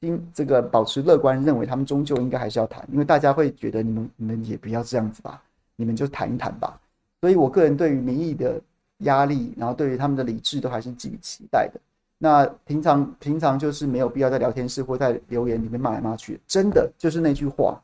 [0.00, 5.42] 因这个保持乐观，认为他们终究应该还是要谈，因为大家会觉得你们你们也不要这样子吧，
[5.76, 6.78] 你们就谈一谈吧。
[7.24, 8.60] 所以，我个人对于民意的
[8.98, 11.80] 压力，然后对于他们的理智，都还是寄予期待的。
[12.18, 16.38] 那平常平常就是没有必要在聊天室或在留言里面骂来骂去。
[16.46, 17.82] 真的就是那句话，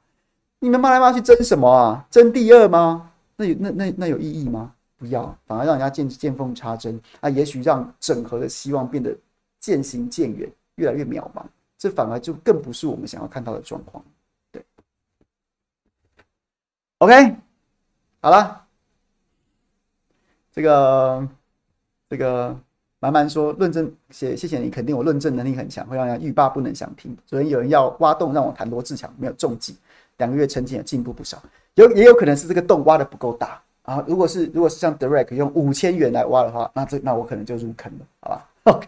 [0.58, 2.06] 你们骂来骂去争什么啊？
[2.10, 3.10] 争第二吗？
[3.34, 4.74] 那有那那那有意义吗？
[4.98, 7.30] 不要，反而让人家见见缝插针啊！
[7.30, 9.16] 也许让整合的希望变得
[9.58, 11.42] 渐行渐远，越来越渺茫。
[11.78, 14.04] 这反而就更不是我们想要看到的状况。
[14.52, 14.62] 对
[16.98, 17.36] ，OK，
[18.20, 18.66] 好了。
[20.52, 21.28] 这个
[22.08, 22.56] 这个
[22.98, 27.16] 满满说论证谢谢谢你肯定我论证能力很强，会让人欲罢不能想听。
[27.26, 29.76] 昨天有人要挖洞让我谈罗志强，没有中计，
[30.18, 31.42] 两个月成绩也进步不少。
[31.74, 34.04] 有也有可能是这个洞挖的不够大啊。
[34.06, 38.86] 如果是如果是像 Direct 用五千元来挖的话，那这那我可能就入坑了，好吧？OK，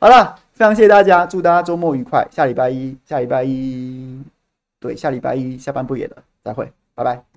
[0.00, 2.26] 好了，非常谢谢大家，祝大家周末愉快。
[2.30, 4.22] 下礼拜一下礼拜一
[4.80, 7.33] 对下礼拜一下班不演了，再会，拜拜。